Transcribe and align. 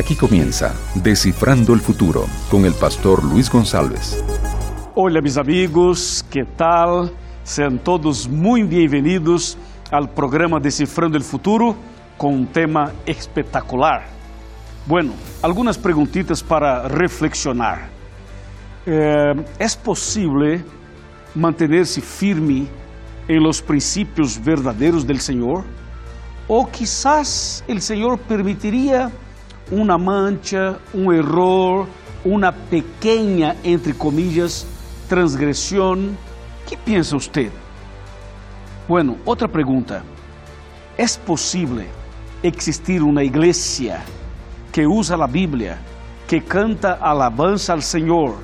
Aquí 0.00 0.16
comienza 0.16 0.74
Descifrando 0.94 1.74
el 1.74 1.80
Futuro 1.80 2.24
con 2.50 2.64
el 2.64 2.72
pastor 2.72 3.22
Luis 3.22 3.50
González. 3.50 4.24
Hola 4.94 5.20
mis 5.20 5.36
amigos, 5.36 6.24
¿qué 6.30 6.46
tal? 6.56 7.12
Sean 7.44 7.78
todos 7.78 8.26
muy 8.26 8.62
bienvenidos 8.62 9.58
al 9.90 10.08
programa 10.08 10.58
Descifrando 10.58 11.18
el 11.18 11.22
Futuro 11.22 11.76
con 12.16 12.32
un 12.32 12.46
tema 12.46 12.92
espectacular. 13.04 14.06
Bueno, 14.86 15.12
algunas 15.42 15.76
preguntitas 15.76 16.42
para 16.42 16.88
reflexionar. 16.88 17.90
Eh, 18.86 19.34
¿Es 19.58 19.76
posible 19.76 20.64
mantenerse 21.34 22.00
firme 22.00 22.66
en 23.28 23.42
los 23.42 23.60
principios 23.60 24.42
verdaderos 24.42 25.06
del 25.06 25.20
Señor? 25.20 25.64
¿O 26.48 26.66
quizás 26.70 27.62
el 27.68 27.82
Señor 27.82 28.18
permitiría 28.20 29.10
una 29.70 29.96
mancha, 29.96 30.78
un 30.92 31.14
error, 31.14 31.86
una 32.24 32.52
pequeña, 32.52 33.56
entre 33.62 33.94
comillas, 33.94 34.66
transgresión? 35.08 36.16
¿Qué 36.68 36.76
piensa 36.76 37.16
usted? 37.16 37.50
Bueno, 38.88 39.16
otra 39.24 39.48
pregunta. 39.48 40.02
¿Es 40.96 41.16
posible 41.16 41.86
existir 42.42 43.02
una 43.02 43.22
iglesia 43.22 44.02
que 44.72 44.86
usa 44.86 45.16
la 45.16 45.26
Biblia, 45.26 45.78
que 46.28 46.42
canta 46.42 46.94
alabanza 46.94 47.72
al 47.72 47.82
Señor, 47.82 48.34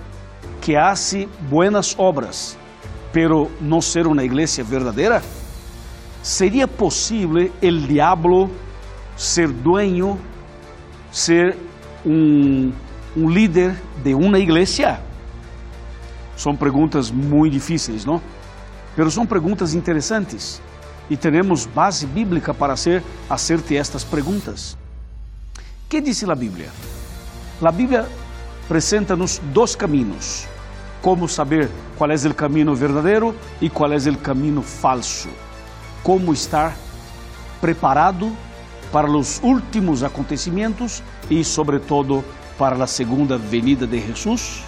que 0.64 0.78
hace 0.78 1.28
buenas 1.50 1.94
obras, 1.98 2.56
pero 3.12 3.48
no 3.60 3.82
ser 3.82 4.06
una 4.06 4.24
iglesia 4.24 4.64
verdadera? 4.68 5.20
¿Sería 6.22 6.66
posible 6.66 7.52
el 7.60 7.86
diablo 7.86 8.48
ser 9.16 9.62
dueño, 9.62 10.18
ser 11.16 11.56
un, 12.04 12.74
un 13.16 13.34
líder 13.34 13.74
de 14.04 14.14
una 14.14 14.38
iglesia? 14.38 15.00
Son 16.36 16.58
preguntas 16.58 17.10
muy 17.10 17.48
difíciles, 17.48 18.04
¿no? 18.04 18.20
Pero 18.94 19.10
son 19.10 19.26
preguntas 19.26 19.72
interesantes 19.72 20.60
e 21.08 21.16
temos 21.16 21.66
base 21.72 22.04
bíblica 22.04 22.52
para 22.52 22.74
hacer, 22.74 23.02
hacerte 23.30 23.78
estas 23.78 24.04
perguntas. 24.04 24.76
que 25.88 26.02
diz 26.02 26.22
a 26.24 26.34
Bíblia? 26.34 26.68
A 27.62 27.70
Bíblia 27.70 28.06
apresenta-nos 28.66 29.40
dois 29.54 29.74
caminhos. 29.74 30.46
Como 31.00 31.28
saber 31.28 31.70
qual 31.96 32.10
é 32.10 32.16
o 32.16 32.34
caminho 32.34 32.74
verdadeiro 32.74 33.34
e 33.60 33.70
qual 33.70 33.92
é 33.92 33.96
o 33.96 34.18
caminho 34.18 34.60
falso. 34.60 35.28
Como 36.02 36.32
estar 36.32 36.76
preparado 37.60 38.36
para 38.92 39.10
os 39.10 39.40
últimos 39.42 40.02
acontecimentos 40.02 41.02
e, 41.30 41.44
sobretudo, 41.44 42.24
para 42.58 42.82
a 42.82 42.86
segunda 42.86 43.36
venida 43.36 43.86
de 43.86 44.00
Jesus? 44.00 44.62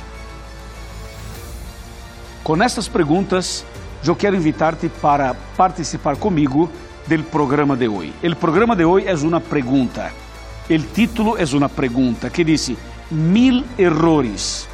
Com 2.42 2.62
estas 2.62 2.88
perguntas, 2.88 3.64
eu 4.06 4.16
quero 4.16 4.36
invitar-te 4.36 4.88
para 4.88 5.34
participar 5.56 6.16
comigo 6.16 6.70
do 7.06 7.22
programa 7.24 7.76
de 7.76 7.88
hoje. 7.88 8.12
O 8.22 8.36
programa 8.36 8.74
de 8.74 8.84
hoje 8.84 9.06
é 9.06 9.14
uma 9.14 9.40
pergunta. 9.40 10.12
O 10.68 10.78
título 10.78 11.36
é 11.38 11.44
uma 11.56 11.68
pergunta 11.68 12.30
que 12.30 12.44
diz: 12.44 12.72
Mil 13.10 13.64
errores 13.78 14.68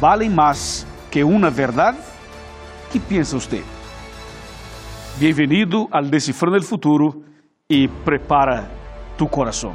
valem 0.00 0.30
mais 0.30 0.86
que 1.10 1.22
uma 1.22 1.50
verdade? 1.50 1.98
que 2.90 3.00
pensa 3.00 3.38
você? 3.38 3.62
Bem-vindo 5.16 5.88
ao 5.90 6.02
Decifrando 6.02 6.60
do 6.60 6.66
Futuro 6.66 7.24
e 7.68 7.88
prepara 7.88 8.70
tu 9.16 9.26
coração. 9.26 9.74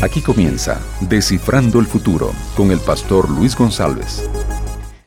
Aquí 0.00 0.22
comienza 0.22 0.80
Descifrando 1.00 1.80
el 1.80 1.86
Futuro 1.86 2.30
con 2.56 2.70
el 2.70 2.78
pastor 2.78 3.28
Luis 3.28 3.56
González. 3.56 4.30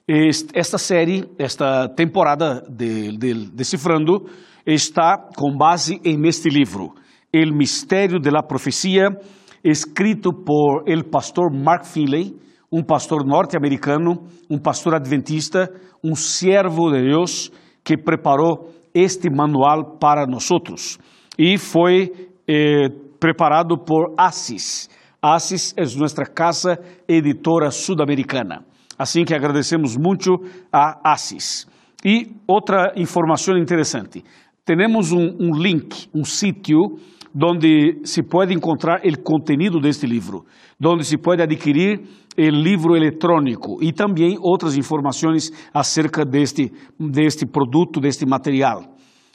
Esta 0.06 0.78
série, 0.78 1.30
esta 1.38 1.96
temporada 1.96 2.62
de, 2.69 3.18
de 3.18 3.50
Decifrando 3.53 4.25
está 4.66 5.18
com 5.38 5.56
base 5.57 6.01
em 6.03 6.28
este 6.28 6.50
livro, 6.50 6.94
El 7.31 7.53
Mistério 7.53 8.19
de 8.19 8.30
la 8.30 8.44
Profecia, 8.44 9.18
escrito 9.63 10.31
por 10.46 10.84
el 10.88 11.06
pastor 11.06 11.53
Mark 11.53 11.85
Finley, 11.85 12.35
um 12.71 12.81
pastor 12.81 13.25
norte-americano, 13.25 14.23
um 14.49 14.57
pastor 14.57 14.95
adventista, 14.95 15.69
um 16.03 16.15
servo 16.15 16.89
de 16.91 17.01
Deus 17.01 17.51
que 17.83 17.97
preparou 17.97 18.69
este 18.93 19.29
manual 19.29 19.97
para 19.99 20.25
nós. 20.25 20.97
E 21.37 21.57
foi 21.57 22.11
eh, 22.47 22.87
preparado 23.19 23.77
por 23.77 24.13
ASIS. 24.17 24.89
ASIS 25.21 25.73
é 25.77 25.83
nossa 25.99 26.23
casa 26.23 26.79
editora 27.07 27.69
sudamericana. 27.71 28.65
Assim 28.97 29.23
que 29.23 29.33
agradecemos 29.33 29.97
muito 29.97 30.35
a 30.71 31.11
ASIS. 31.11 31.67
E 32.05 32.35
outra 32.47 32.93
informação 32.95 33.57
interessante: 33.57 34.23
temos 34.65 35.11
um, 35.11 35.38
um 35.39 35.55
link, 35.55 36.07
um 36.13 36.23
sítio 36.23 36.97
onde 37.36 38.02
se 38.03 38.24
pode 38.24 38.53
encontrar 38.53 39.02
o 39.06 39.22
conteúdo 39.22 39.80
deste 39.80 40.06
livro, 40.06 40.46
onde 40.84 41.03
se 41.06 41.18
pode 41.18 41.42
adquirir 41.42 42.02
o 42.38 42.50
livro 42.50 42.96
eletrônico 42.96 43.78
e 43.81 43.92
também 43.92 44.38
outras 44.40 44.78
informações 44.78 45.52
acerca 45.74 46.25
deste, 46.25 46.72
deste 47.00 47.46
produto, 47.46 48.00
deste 48.00 48.25
material. 48.25 48.84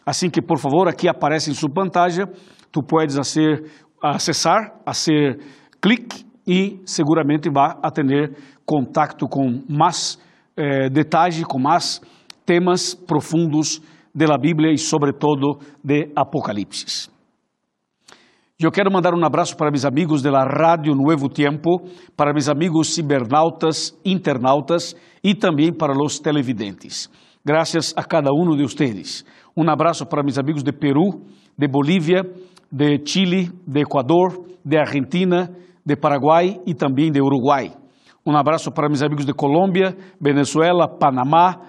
Assim 0.04 0.30
que, 0.30 0.40
por 0.40 0.58
favor, 0.58 0.88
aqui 0.88 1.08
aparece 1.08 1.50
em 1.50 1.54
sua 1.54 1.70
pantalla 1.70 2.28
tu 2.70 2.82
puedes 2.82 3.18
hacer, 3.18 3.64
acessar, 4.02 4.80
hacer 4.84 5.38
clic 5.80 6.24
e 6.46 6.80
seguramente 6.84 7.50
vai 7.50 7.74
a 7.82 7.90
ter 7.90 8.36
contato 8.64 9.26
com 9.26 9.62
mais 9.68 10.18
eh, 10.56 10.88
detalhe, 10.90 11.44
com 11.44 11.58
mais 11.58 12.00
temas 12.44 12.94
profundos 12.94 13.80
de 14.14 14.26
la 14.26 14.38
Bíblia 14.38 14.72
e, 14.72 14.78
sobretudo, 14.78 15.58
de 15.82 16.10
Apocalipse. 16.14 17.15
Eu 18.58 18.72
quero 18.72 18.90
mandar 18.90 19.12
um 19.12 19.22
abraço 19.22 19.54
para 19.54 19.70
meus 19.70 19.84
amigos 19.84 20.22
da 20.22 20.30
Rádio 20.42 20.94
Novo 20.94 21.28
Tempo, 21.28 21.82
para 22.16 22.32
meus 22.32 22.48
amigos 22.48 22.94
cibernautas, 22.94 23.94
internautas 24.02 24.96
e 25.22 25.34
também 25.34 25.70
para 25.70 25.92
os 25.92 26.18
televidentes. 26.18 27.10
Graças 27.44 27.92
a 27.94 28.02
cada 28.02 28.30
um 28.32 28.56
de 28.56 28.62
vocês. 28.62 29.26
Um 29.54 29.68
abraço 29.68 30.06
para 30.06 30.22
meus 30.22 30.38
amigos 30.38 30.62
de 30.62 30.72
Peru, 30.72 31.20
de 31.56 31.68
Bolívia, 31.68 32.22
de 32.72 32.98
Chile, 33.04 33.50
de 33.66 33.82
Equador, 33.82 34.46
de 34.64 34.78
Argentina, 34.78 35.54
de 35.84 35.94
Paraguai 35.94 36.58
e 36.66 36.72
também 36.72 37.12
de 37.12 37.20
Uruguai. 37.20 37.74
Um 38.24 38.34
abraço 38.34 38.72
para 38.72 38.88
meus 38.88 39.02
amigos 39.02 39.26
de 39.26 39.34
Colômbia, 39.34 39.94
Venezuela, 40.18 40.88
Panamá, 40.88 41.60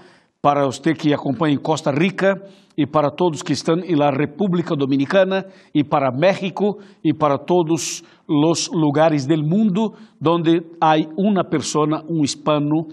para 0.42 0.64
você 0.64 0.94
que 0.94 1.14
acompanha 1.14 1.53
em 1.53 1.62
Costa 1.62 1.92
Rica 1.92 2.42
e 2.78 2.86
para 2.86 3.10
todos 3.10 3.42
que 3.42 3.54
estão 3.54 3.76
na 3.76 4.12
República 4.12 4.76
Dominicana 4.76 5.46
e 5.74 5.84
para 5.84 6.12
México 6.12 6.78
e 7.04 7.12
para 7.12 7.40
todos 7.40 8.04
os 8.28 8.70
lugares 8.72 9.26
do 9.26 9.36
mundo 9.38 9.96
onde 10.24 10.64
há 10.80 10.96
uma 11.18 11.44
pessoa, 11.44 12.06
um 12.08 12.24
hispano, 12.24 12.88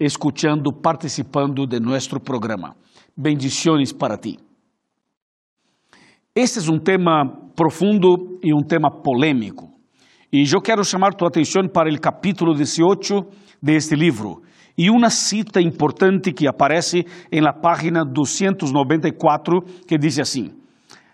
escutando, 0.00 0.72
participando 0.72 1.66
de 1.66 1.78
nosso 1.78 2.18
programa. 2.18 2.74
Bendiciones 3.16 3.92
para 3.92 4.18
ti. 4.18 4.38
Este 6.34 6.58
é 6.58 6.72
um 6.72 6.78
tema 6.78 7.24
profundo 7.54 8.38
e 8.42 8.52
um 8.52 8.62
tema 8.62 8.90
polêmico. 8.90 9.67
E 10.30 10.44
eu 10.52 10.60
quero 10.60 10.84
chamar 10.84 11.14
tua 11.14 11.28
atenção 11.28 11.66
para 11.72 11.90
o 11.90 11.98
capítulo 11.98 12.54
18 12.54 13.26
de 13.62 13.72
este 13.74 13.94
livro 13.96 14.42
e 14.76 14.90
uma 14.90 15.08
cita 15.08 15.58
importante 15.58 16.32
que 16.34 16.46
aparece 16.46 17.02
em 17.32 17.40
la 17.40 17.54
página 17.54 18.04
294 18.04 19.62
que 19.86 19.96
diz 19.96 20.18
assim: 20.18 20.52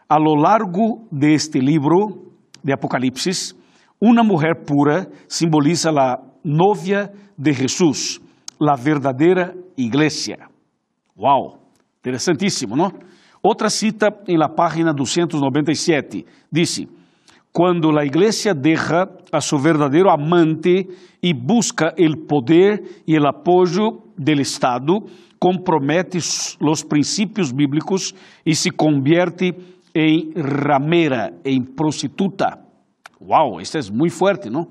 A 0.09 0.19
lo 0.19 0.35
largo 0.35 1.07
de 1.13 1.33
este 1.33 1.61
livro 1.61 2.33
de 2.63 2.73
Apocalipse, 2.73 3.55
uma 4.01 4.25
mulher 4.25 4.65
pura 4.67 5.09
simboliza 5.29 5.91
a 5.91 6.19
novia 6.45 7.09
de 7.39 7.53
Jesus, 7.53 8.21
a 8.61 8.75
verdadeira 8.75 9.55
igreja. 9.79 10.49
Uau, 11.17 11.61
interessantíssimo, 12.01 12.75
não? 12.75 12.91
Outra 13.41 13.71
cita 13.71 14.09
em 14.27 14.37
la 14.37 14.49
página 14.49 14.93
297 14.93 16.27
diz: 16.51 16.85
Quando 17.57 17.97
a 17.97 18.05
igreja 18.05 18.53
deja 18.53 19.09
a 19.31 19.41
seu 19.41 19.61
verdadeiro 19.61 20.11
amante 20.11 20.89
e 21.23 21.33
busca 21.33 21.95
o 21.97 22.27
poder 22.27 23.03
e 23.07 23.17
o 23.17 23.29
apoio 23.29 24.03
do 24.19 24.33
Estado, 24.41 25.05
compromete 25.39 26.19
os 26.19 26.83
princípios 26.83 27.53
bíblicos 27.53 28.13
e 28.45 28.57
se 28.57 28.73
convierte 28.73 29.55
em 29.95 30.33
ramera, 30.37 31.33
em 31.45 31.63
prostituta. 31.63 32.59
Uau, 33.23 33.61
isso 33.61 33.79
é 33.79 33.81
muito 33.93 34.15
forte, 34.15 34.51
não? 34.51 34.67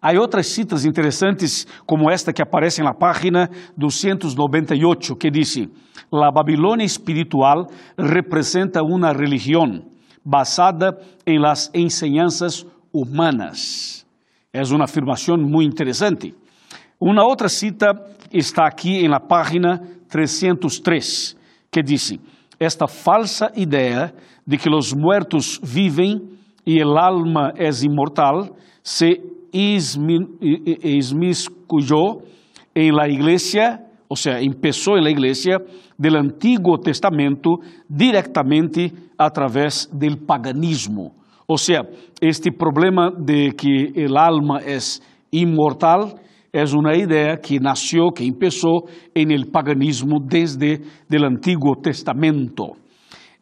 Há 0.00 0.18
outras 0.18 0.46
citas 0.46 0.86
interessantes, 0.86 1.66
como 1.84 2.10
esta 2.10 2.32
que 2.32 2.40
aparece 2.40 2.82
na 2.82 2.94
página 2.94 3.50
298, 3.76 5.16
que 5.16 5.30
diz: 5.30 5.68
La 6.10 6.32
Babilônia 6.32 6.84
espiritual 6.86 7.66
representa 7.98 8.82
uma 8.82 9.12
religião 9.12 9.92
basada 10.24 10.98
em 11.26 11.38
las 11.38 11.70
enseñanzas 11.74 12.66
humanas. 12.92 14.06
É 14.52 14.62
uma 14.72 14.84
afirmação 14.84 15.36
muito 15.36 15.72
interessante. 15.72 16.34
Uma 17.00 17.24
outra 17.24 17.48
cita 17.48 17.92
está 18.32 18.66
aqui 18.66 19.06
na 19.08 19.20
página 19.20 19.80
303, 20.08 21.36
que 21.70 21.82
diz: 21.82 22.16
Esta 22.58 22.86
falsa 22.86 23.50
ideia 23.56 24.14
de 24.46 24.56
que 24.56 24.68
os 24.70 24.92
muertos 24.92 25.60
vivem 25.62 26.20
e 26.66 26.78
el 26.78 26.96
alma 26.96 27.52
é 27.56 27.68
imortal 27.84 28.54
se 28.82 29.20
esmiscuyó 30.82 32.18
en 32.74 32.96
la 32.96 33.08
iglesia, 33.08 33.86
o 34.08 34.16
sea, 34.16 34.40
empezó 34.40 34.96
en 34.96 35.04
la 35.04 35.10
iglesia 35.10 35.58
del 35.96 36.16
Antiguo 36.16 36.78
Testamento 36.78 37.60
directamente 37.88 38.92
a 39.18 39.30
través 39.30 39.88
paganismo. 40.26 41.14
O 41.46 41.58
sea, 41.58 41.82
este 42.20 42.50
problema 42.50 43.10
de 43.10 43.52
que 43.56 43.92
el 43.94 44.16
alma 44.16 44.58
es 44.58 45.02
inmortal 45.30 46.14
es 46.52 46.72
una 46.72 46.96
idea 46.96 47.36
que 47.36 47.58
nació, 47.58 48.10
que 48.14 48.24
empezó 48.24 48.84
en 49.14 49.32
el 49.32 49.46
paganismo 49.50 50.18
desde 50.24 50.80
el 51.10 51.24
Antiguo 51.24 51.74
Testamento. 51.82 52.76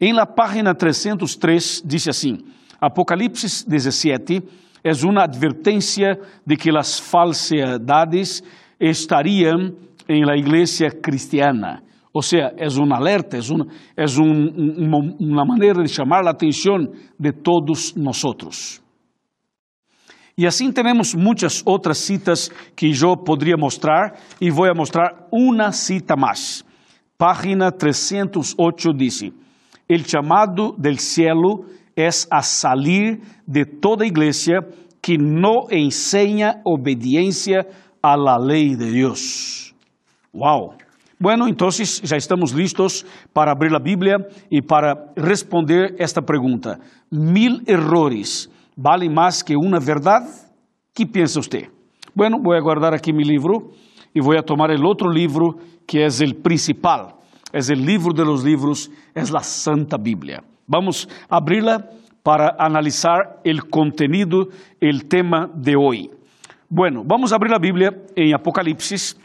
En 0.00 0.16
la 0.16 0.26
página 0.26 0.74
303 0.74 1.82
dice 1.84 2.10
así, 2.10 2.32
Apocalipsis 2.80 3.64
17, 3.68 4.42
é 4.82 4.90
uma 5.06 5.22
advertência 5.22 6.18
de 6.44 6.56
que 6.56 6.76
as 6.76 6.98
falsidades 6.98 8.42
estariam 8.80 9.76
em 10.08 10.24
la 10.24 10.36
igreja 10.36 10.90
cristiana. 10.90 11.82
Ou 12.12 12.20
seja, 12.20 12.52
é 12.58 12.66
um 12.68 12.94
alerta, 12.94 13.36
é, 13.36 13.40
um, 13.40 13.64
é 13.96 14.04
um, 14.20 14.86
uma, 14.86 14.98
uma, 15.18 15.44
maneira 15.46 15.82
de 15.82 15.88
chamar 15.88 16.26
a 16.26 16.30
atenção 16.30 16.76
de 17.18 17.32
todos 17.32 17.94
nós. 17.94 18.82
E 20.36 20.46
assim 20.46 20.70
temos 20.72 21.14
muitas 21.14 21.62
outras 21.66 21.98
citas 21.98 22.50
que 22.76 22.90
eu 22.90 23.16
poderia 23.16 23.56
mostrar 23.56 24.18
e 24.40 24.50
vou 24.50 24.66
mostrar 24.74 25.26
uma 25.30 25.72
cita 25.72 26.14
mais. 26.16 26.64
Página 27.16 27.70
308 27.70 28.92
diz: 28.94 29.22
El 29.88 30.04
chamado 30.04 30.74
del 30.78 30.98
cielo 30.98 31.64
es 31.96 32.26
a 32.30 32.42
salir 32.42 33.20
de 33.46 33.64
toda 33.64 34.06
iglesia 34.06 34.60
que 35.00 35.16
no 35.18 35.66
enseña 35.70 36.60
obediencia 36.64 37.66
a 38.02 38.16
la 38.16 38.38
ley 38.38 38.74
de 38.74 38.90
Dios. 38.90 39.74
Wow. 40.32 40.81
Bueno, 41.22 41.46
entonces 41.46 42.02
já 42.02 42.16
estamos 42.16 42.52
listos 42.52 43.06
para 43.32 43.52
abrir 43.52 43.72
a 43.76 43.78
Bíblia 43.78 44.16
e 44.50 44.60
para 44.60 45.14
responder 45.14 45.94
esta 45.96 46.20
pergunta. 46.20 46.80
Mil 47.12 47.62
errores 47.64 48.50
valem 48.76 49.08
mais 49.08 49.40
que 49.40 49.54
uma 49.54 49.78
verdade? 49.78 50.26
que 50.92 51.06
pensa 51.06 51.40
você? 51.40 51.70
Bueno, 52.12 52.42
vou 52.42 52.60
guardar 52.60 52.92
aqui 52.92 53.12
meu 53.12 53.24
livro 53.24 53.70
e 54.12 54.20
vou 54.20 54.34
tomar 54.42 54.70
o 54.70 54.84
outro 54.84 55.08
livro 55.08 55.60
que 55.86 56.00
é 56.00 56.08
o 56.08 56.34
principal. 56.42 57.20
É 57.52 57.60
o 57.60 57.76
livro 57.76 58.12
de 58.12 58.24
los 58.24 58.42
livros, 58.42 58.90
é 59.14 59.20
a 59.20 59.42
Santa 59.42 59.96
Bíblia. 59.96 60.42
Vamos 60.66 61.06
abri-la 61.30 61.88
para 62.24 62.56
analizar 62.58 63.38
el 63.44 63.70
contenido, 63.70 64.48
el 64.80 65.06
tema 65.06 65.48
de 65.54 65.76
hoy. 65.76 66.10
Bueno, 66.68 67.04
vamos 67.06 67.30
a 67.32 67.36
abrir 67.36 67.52
la 67.52 67.60
Biblia 67.60 67.92
en 68.16 68.34
Apocalipsis, 68.34 69.16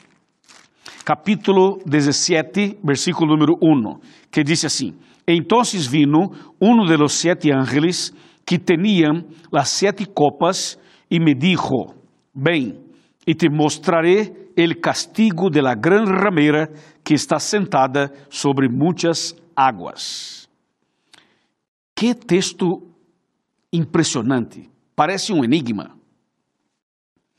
capítulo 1.08 1.78
17, 1.86 2.80
versículo 2.84 3.32
número 3.32 3.54
1, 3.62 4.02
que 4.30 4.44
dice 4.44 4.68
así, 4.68 4.94
Entonces 5.26 5.90
vino 5.90 6.32
uno 6.60 6.86
de 6.86 6.98
los 6.98 7.14
siete 7.14 7.54
ángeles 7.54 8.14
que 8.44 8.60
tenían 8.60 9.26
las 9.50 9.70
siete 9.70 10.06
copas 10.14 10.78
y 11.08 11.22
me 11.22 11.34
dijo, 11.34 11.96
ven 12.34 12.92
y 13.26 13.36
te 13.36 13.50
mostraré 13.50 14.52
el 14.58 14.82
castigo 14.82 15.50
de 15.50 15.62
la 15.62 15.76
gran 15.76 16.08
ramera 16.08 16.70
que 17.06 17.14
está 17.14 17.40
sentada 17.40 18.12
sobre 18.28 18.68
muchas 18.68 19.34
aguas. 19.56 20.50
Que 21.96 22.16
texto 22.16 22.84
impressionante, 23.72 24.70
parece 24.94 25.32
um 25.32 25.42
enigma. 25.42 25.96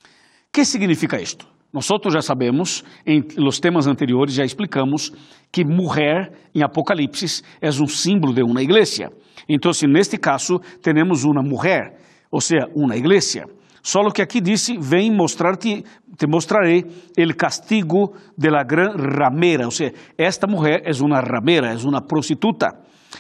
O 0.01 0.09
que 0.51 0.65
significa 0.65 1.21
isto? 1.21 1.58
Nós 1.79 2.13
já 2.13 2.21
sabemos, 2.21 2.85
em 3.07 3.23
los 3.37 3.61
temas 3.61 3.87
anteriores 3.87 4.35
já 4.35 4.45
explicamos 4.45 5.13
que 5.53 5.65
mulher 5.65 6.33
em 6.55 6.63
Apocalipse 6.63 7.43
é 7.61 7.69
um 7.69 7.87
símbolo 7.87 8.35
de 8.35 8.43
uma 8.43 8.63
igreja. 8.63 9.11
Então, 9.49 9.71
neste 9.89 10.19
caso, 10.19 10.61
temos 10.83 11.25
uma 11.25 11.43
mulher, 11.43 11.97
ou 12.31 12.41
seja, 12.41 12.67
uma 12.75 12.97
igreja. 12.97 13.45
Só 13.83 14.03
que 14.11 14.21
aqui 14.21 14.41
disse: 14.41 14.77
Vem 14.79 15.11
mostrar-te, 15.11 15.85
te 16.17 16.27
mostrarei 16.27 16.85
o 17.17 17.37
castigo 17.37 18.15
de 18.37 18.51
la 18.51 18.65
gran 18.65 18.95
ramera. 18.97 19.65
Ou 19.65 19.71
seja, 19.71 19.95
esta 20.19 20.47
mulher 20.47 20.83
é 20.85 20.91
uma 21.03 21.21
ramera, 21.21 21.73
é 21.73 21.77
uma 21.77 22.03
prostituta. 22.03 22.69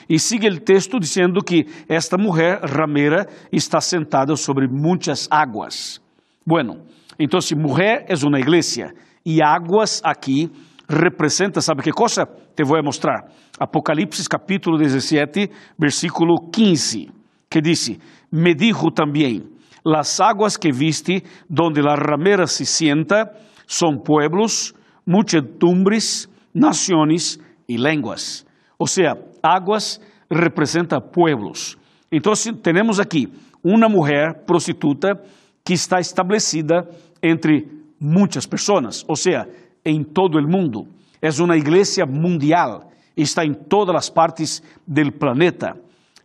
E 0.09 0.19
sigue 0.19 0.49
o 0.49 0.61
texto 0.61 0.99
dizendo 0.99 1.43
que 1.43 1.65
esta 1.89 2.19
mulher 2.19 2.61
ramera 2.63 3.27
está 3.53 3.81
sentada 3.81 4.37
sobre 4.37 4.67
muitas 4.69 5.29
águas. 5.31 6.01
Bueno, 6.45 6.83
então 7.19 7.41
mulher 7.57 8.07
é 8.09 8.27
uma 8.27 8.39
igreja 8.39 8.93
e 9.25 9.43
águas 9.43 10.01
aqui 10.05 10.51
representa, 10.89 11.61
sabe 11.61 11.83
que 11.83 11.93
coisa? 11.93 12.27
Te 12.57 12.65
vou 12.65 12.83
mostrar. 12.83 13.31
Apocalipse 13.59 14.27
capítulo 14.29 14.79
17, 14.79 15.51
versículo 15.79 16.49
15, 16.51 17.11
que 17.51 17.61
diz: 17.61 17.99
Me 18.31 18.55
dijo 18.55 18.91
também, 18.91 19.45
las 19.85 20.21
águas 20.21 20.57
que 20.57 20.73
viste, 20.73 21.25
donde 21.49 21.83
la 21.83 21.97
ramera 21.97 22.47
se 22.47 22.65
sienta, 22.65 23.33
son 23.67 24.03
pueblos, 24.03 24.75
muchedumbres, 25.05 26.29
naciones 26.55 27.41
y 27.67 27.79
lenguas. 27.79 28.47
O 28.79 28.87
sea, 28.87 29.17
águas 29.43 30.01
representa 30.31 31.01
pueblos. 31.01 31.77
Então, 32.11 32.33
temos 32.63 33.01
aqui 33.01 33.29
uma 33.63 33.89
mulher 33.89 34.45
prostituta 34.47 35.21
que 35.65 35.75
está 35.75 36.01
estabelecida 36.01 36.89
entre 37.23 37.67
muitas 38.01 38.47
pessoas, 38.47 39.05
ou 39.09 39.17
seja, 39.17 39.49
em 39.85 40.03
todo 40.03 40.39
o 40.39 40.43
mundo. 40.43 40.87
É 41.21 41.29
uma 41.43 41.57
igreja 41.57 42.07
mundial, 42.07 42.91
está 43.17 43.45
em 43.45 43.53
todas 43.53 43.95
as 43.97 44.11
partes 44.11 44.63
do 44.87 45.13
planeta. 45.13 45.77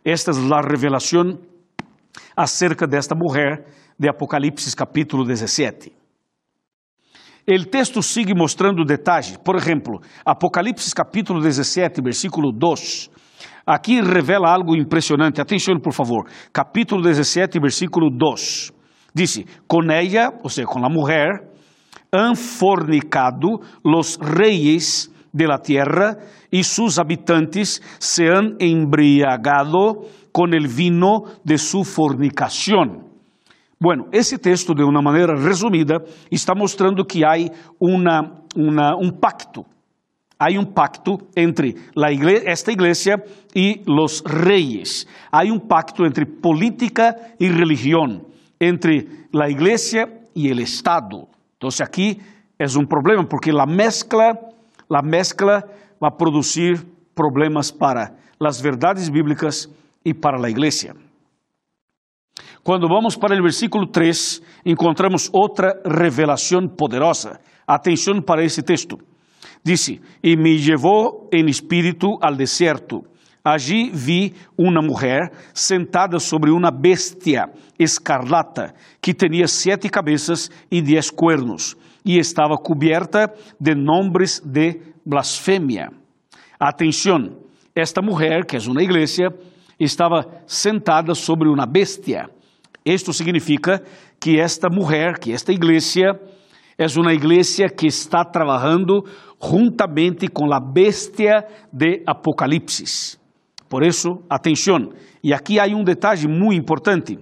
Esta 0.06 0.32
é 0.32 0.34
a 0.34 0.62
revelação 0.62 1.40
acerca 2.36 2.86
desta 2.86 3.16
mulher 3.16 3.66
de 3.98 4.10
Apocalipse 4.10 4.76
capítulo 4.76 5.26
17. 5.26 5.92
O 7.46 7.66
texto 7.66 8.02
sigue 8.02 8.34
mostrando 8.34 8.86
detalhes. 8.86 9.38
Por 9.38 9.56
exemplo, 9.56 10.00
Apocalipse 10.26 10.94
capítulo 10.94 11.42
17, 11.42 12.02
versículo 12.02 12.52
2. 12.52 13.10
Aqui 13.66 14.02
revela 14.02 14.50
algo 14.50 14.76
impressionante. 14.76 15.40
Atenção, 15.40 15.80
por 15.80 15.94
favor. 15.94 16.28
Capítulo 16.52 17.02
17, 17.02 17.60
versículo 17.60 18.10
2. 18.10 18.73
Diz: 19.14 19.44
Com 19.68 19.92
ella, 19.92 20.34
ou 20.44 20.50
seja, 20.50 20.68
com 20.68 20.84
a 20.86 20.90
mulher, 20.90 21.54
han 22.12 22.36
fornicado 22.36 23.62
los 23.84 24.18
reyes 24.20 25.12
de 25.32 25.48
la 25.48 25.58
tierra 25.58 26.18
y 26.52 26.64
sus 26.64 27.00
habitantes 27.00 27.82
se 27.98 28.30
han 28.30 28.56
embriagado 28.60 30.04
con 30.32 30.54
el 30.54 30.68
vino 30.68 31.24
de 31.44 31.58
su 31.58 31.84
fornicación. 31.84 33.12
Bueno, 33.80 34.08
esse 34.14 34.38
texto, 34.38 34.74
de 34.74 34.84
uma 34.84 35.02
maneira 35.02 35.36
resumida, 35.36 36.02
está 36.32 36.54
mostrando 36.56 37.04
que 37.04 37.24
há 37.26 37.34
um 37.82 39.12
pacto. 39.20 39.66
Há 40.40 40.50
um 40.60 40.66
pacto 40.66 41.18
entre 41.36 41.76
igreja, 42.12 42.44
esta 42.46 42.72
igreja 42.72 43.16
e 43.56 43.82
os 43.88 44.22
reis. 44.26 45.06
Há 45.32 45.44
um 45.44 45.60
pacto 45.60 46.06
entre 46.06 46.26
política 46.26 47.16
e 47.40 47.48
religião, 47.48 48.22
entre 48.64 49.28
a 49.34 49.50
igreja 49.50 50.08
e 50.36 50.52
o 50.52 50.62
Estado. 50.62 51.28
Então, 51.58 51.70
aqui 51.82 52.20
é 52.60 52.66
um 52.78 52.86
problema, 52.86 53.26
porque 53.26 53.52
a 53.52 53.66
mescla, 53.66 54.38
a 54.90 55.02
mescla 55.02 55.64
vai 56.00 56.12
produzir 56.12 56.86
problemas 57.16 57.72
para 57.72 58.14
as 58.40 58.60
verdades 58.60 59.10
bíblicas 59.10 59.70
e 60.04 60.14
para 60.14 60.46
a 60.46 60.50
igreja. 60.50 60.96
Quando 62.64 62.88
vamos 62.88 63.16
para 63.16 63.38
o 63.38 63.44
versículo 63.44 63.86
3, 63.88 64.42
encontramos 64.66 65.30
outra 65.34 65.82
revelação 65.86 66.68
poderosa. 66.68 67.40
Atenção 67.68 68.22
para 68.22 68.44
esse 68.44 68.62
texto. 68.62 68.98
Dice, 69.64 70.02
e 70.22 70.36
me 70.36 70.58
levou 70.58 71.30
em 71.32 71.46
espírito 71.48 72.18
al 72.22 72.36
deserto, 72.36 73.04
Allí 73.46 73.92
vi 73.94 74.34
uma 74.58 74.82
mulher 74.82 75.30
sentada 75.54 76.18
sobre 76.18 76.50
uma 76.50 76.72
bestia 76.72 77.50
escarlata 77.78 78.74
que 79.02 79.14
tinha 79.14 79.48
sete 79.50 79.90
cabeças 79.90 80.50
e 80.72 80.82
dez 80.82 81.10
cuernos 81.10 81.76
e 82.06 82.18
estava 82.18 82.56
coberta 82.56 83.30
de 83.60 83.76
nomes 83.76 84.40
de 84.40 84.80
blasfêmia. 85.06 85.90
Atenção, 86.58 87.36
esta 87.76 88.02
mulher, 88.02 88.46
que 88.46 88.56
é 88.56 88.60
uma 88.66 88.82
igreja, 88.82 89.28
estava 89.78 90.24
sentada 90.48 91.14
sobre 91.14 91.50
uma 91.50 91.66
bestia. 91.66 92.30
Isto 92.86 93.12
significa 93.12 93.84
que 94.22 94.40
esta 94.40 94.70
mulher, 94.70 95.20
que 95.20 95.34
esta 95.34 95.52
igreja, 95.52 96.18
é 96.78 96.86
uma 96.98 97.14
igreja 97.14 97.68
que 97.68 97.88
está 97.88 98.24
trabalhando 98.24 99.04
juntamente 99.42 100.30
com 100.30 100.54
a 100.54 100.62
bestia 100.62 101.46
de 101.74 102.02
Apocalipse. 102.08 103.22
Por 103.74 103.84
isso, 103.84 104.24
atenção. 104.30 104.92
E 105.24 105.34
aqui 105.34 105.60
há 105.60 105.66
um 105.66 105.84
detalhe 105.84 106.28
muito 106.28 106.54
importante. 106.54 107.18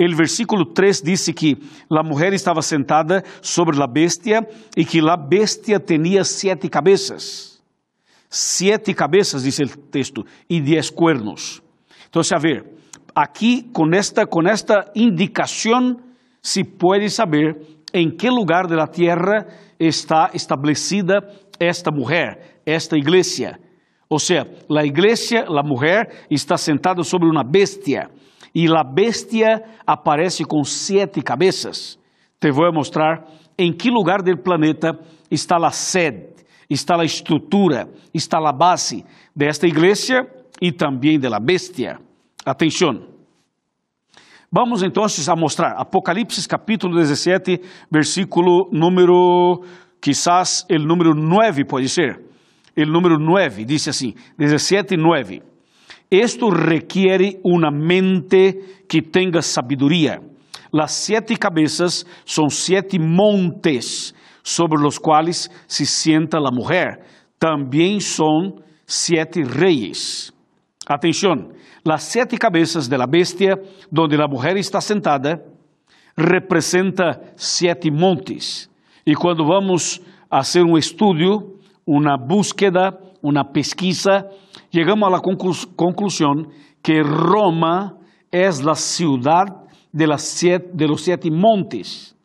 O 0.00 0.16
versículo 0.16 0.64
3 0.64 1.02
disse 1.02 1.34
que 1.34 1.58
a 1.92 2.02
mulher 2.02 2.32
estava 2.32 2.62
sentada 2.62 3.22
sobre 3.42 3.76
a 3.82 3.86
bestia 3.86 4.40
e 4.74 4.86
que 4.86 5.06
a 5.06 5.14
bestia 5.18 5.78
tinha 5.78 6.24
sete 6.24 6.66
cabeças. 6.70 7.62
Sete 8.30 8.94
cabeças, 8.94 9.42
diz 9.42 9.58
o 9.58 9.78
texto, 9.90 10.24
e 10.48 10.62
dez 10.62 10.88
cuernos. 10.88 11.60
Então, 12.08 12.22
a 12.34 12.38
ver, 12.38 12.64
aqui 13.14 13.64
com 13.70 13.86
esta, 13.92 14.26
com 14.26 14.48
esta 14.48 14.90
indicação 14.96 15.98
se 16.40 16.64
pode 16.64 17.10
saber 17.10 17.60
em 17.92 18.08
que 18.10 18.30
lugar 18.30 18.66
da 18.66 18.86
terra 18.86 19.46
está 19.78 20.30
estabelecida 20.32 21.18
esta 21.60 21.90
mulher, 21.90 22.62
esta 22.64 22.96
igreja. 22.96 23.58
Ou 24.08 24.18
seja, 24.18 24.46
a 24.70 24.84
igreja, 24.84 25.44
a 25.48 25.62
mulher, 25.62 26.26
está 26.30 26.56
sentada 26.56 27.02
sobre 27.02 27.28
uma 27.28 27.42
bestia 27.42 28.10
e 28.54 28.68
a 28.68 28.84
bestia 28.84 29.62
aparece 29.86 30.44
com 30.44 30.62
sete 30.62 31.20
cabeças. 31.22 31.98
Te 32.40 32.52
vou 32.52 32.72
mostrar 32.72 33.26
em 33.58 33.72
que 33.72 33.90
lugar 33.90 34.22
do 34.22 34.36
planeta 34.36 34.98
está 35.30 35.56
a 35.56 35.70
sede, 35.70 36.34
está 36.70 37.00
a 37.00 37.04
estrutura, 37.04 37.88
está 38.12 38.38
a 38.38 38.52
base 38.52 39.04
desta 39.34 39.66
igreja 39.66 40.26
e 40.60 40.70
também 40.70 41.18
da 41.18 41.40
bestia. 41.40 41.98
Atenção. 42.46 43.14
Vamos 44.52 44.84
então 44.84 45.04
a 45.04 45.36
mostrar 45.36 45.72
Apocalipse 45.72 46.46
capítulo 46.46 46.96
17, 46.96 47.60
versículo 47.90 48.68
número, 48.70 49.64
quizás 50.00 50.64
o 50.70 50.78
número 50.78 51.12
9 51.12 51.64
pode 51.64 51.88
ser. 51.88 52.33
O 52.76 52.86
número 52.86 53.18
9 53.18 53.64
diz 53.64 53.88
assim, 53.88 54.14
17 54.36 54.96
9. 54.96 55.42
Esto 56.10 56.50
requiere 56.50 57.40
una 57.42 57.70
mente 57.70 58.84
que 58.88 59.02
tenga 59.02 59.42
sabiduría. 59.42 60.20
Las 60.70 60.92
siete 60.92 61.36
cabezas 61.36 62.06
son 62.24 62.50
siete 62.50 62.98
montes 62.98 64.14
sobre 64.42 64.82
los 64.82 64.98
cuales 64.98 65.50
se 65.66 65.86
sienta 65.86 66.38
la 66.40 66.50
mujer. 66.50 67.00
También 67.38 68.00
son 68.00 68.62
siete 68.84 69.44
reyes. 69.44 70.32
Atención, 70.86 71.54
las 71.82 72.04
siete 72.04 72.36
cabezas 72.36 72.88
de 72.88 72.98
la 72.98 73.06
bestia 73.06 73.58
donde 73.90 74.16
la 74.16 74.28
mujer 74.28 74.56
está 74.56 74.80
sentada 74.80 75.40
representa 76.16 77.20
siete 77.36 77.90
montes. 77.90 78.70
Y 79.04 79.14
cuando 79.14 79.44
vamos 79.44 80.00
a 80.30 80.38
hacer 80.38 80.62
un 80.62 80.78
estudio, 80.78 81.53
una 81.84 82.16
búsqueda, 82.16 82.98
una 83.22 83.52
pesquisa, 83.52 84.26
llegamos 84.70 85.08
a 85.08 85.12
la 85.12 85.20
conclusión 85.76 86.48
que 86.82 87.02
Roma 87.02 87.96
es 88.30 88.62
la 88.62 88.74
ciudad 88.74 89.44
de, 89.92 90.06
las 90.06 90.22
siete, 90.22 90.68
de 90.72 90.88
los 90.88 91.02
siete 91.02 91.30
montes. 91.30 92.16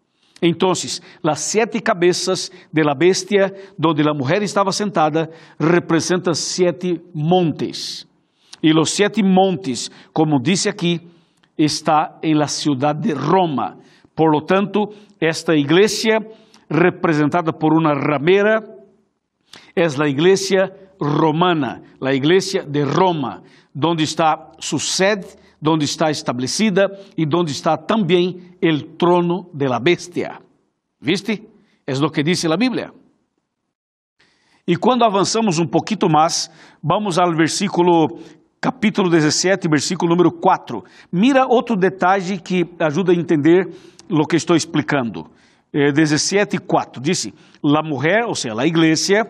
Entonces, 0.42 1.04
las 1.22 1.42
siete 1.42 1.82
cabezas 1.82 2.52
de 2.72 2.84
la 2.84 2.94
bestia 2.94 3.54
donde 3.78 4.04
la 4.04 4.14
mujer 4.14 4.42
estaba 4.42 4.72
sentada 4.72 5.30
representan 5.58 6.36
siete 6.36 7.02
montes. 7.14 8.08
Y 8.62 8.74
los 8.74 8.90
siete 8.90 9.22
montes, 9.24 9.92
como 10.14 10.40
dice 10.42 10.70
aquí, 10.70 11.02
está 11.58 12.20
en 12.22 12.40
la 12.40 12.48
ciudad 12.48 12.96
de 12.96 13.14
Roma. 13.14 13.78
Por 14.16 14.32
lo 14.32 14.46
tanto, 14.46 14.90
esta 15.20 15.56
iglesia 15.56 16.20
representada 16.70 17.52
por 17.52 17.74
una 17.74 17.94
ramera 17.94 18.64
es 19.76 19.98
la 19.98 20.08
iglesia 20.08 20.72
romana, 21.00 21.82
a 22.02 22.14
igreja 22.14 22.64
de 22.64 22.84
Roma, 22.84 23.44
onde 23.76 24.04
está 24.04 24.52
sua 24.60 24.80
sede, 24.80 25.28
está 25.82 26.10
estabelecida 26.10 26.90
e 27.18 27.26
onde 27.34 27.52
está 27.52 27.78
também 27.78 28.56
o 28.64 28.84
trono 28.98 29.50
de 29.54 29.68
la 29.68 29.80
bestia. 29.80 30.40
¿Viste? 31.02 31.48
É 31.88 31.94
o 31.94 32.10
que 32.12 32.24
diz 32.24 32.46
a 32.46 32.58
Bíblia. 32.58 32.92
E 34.68 34.76
quando 34.76 35.04
avançamos 35.04 35.58
um 35.58 35.66
pouquinho 35.66 36.12
mais, 36.12 36.52
vamos 36.84 37.18
ao 37.18 37.36
versículo 37.36 38.20
capítulo 38.62 39.10
17, 39.10 39.68
versículo 39.68 40.12
número 40.12 40.32
4. 40.32 40.84
Mira 41.12 41.48
outro 41.48 41.76
detalhe 41.76 42.38
que 42.40 42.66
ajuda 42.80 43.12
a 43.12 43.16
entender 43.16 43.68
o 44.10 44.28
que 44.28 44.36
estou 44.36 44.56
explicando. 44.56 45.26
Eh, 45.74 45.92
17, 45.92 46.60
4. 46.60 47.02
Dice, 47.02 47.34
la 47.64 47.82
mujer, 47.82 48.26
ou 48.28 48.36
seja, 48.36 48.60
a 48.60 48.68
igreja, 48.68 49.26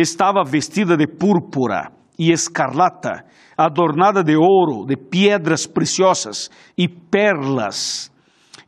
estava 0.00 0.42
vestida 0.44 0.96
de 0.96 1.06
púrpura 1.06 1.92
e 2.18 2.32
escarlata, 2.32 3.24
adornada 3.56 4.24
de 4.24 4.36
ouro, 4.36 4.84
de 4.86 4.96
piedras 4.96 5.66
preciosas 5.66 6.50
e 6.76 6.88
perlas. 6.88 8.10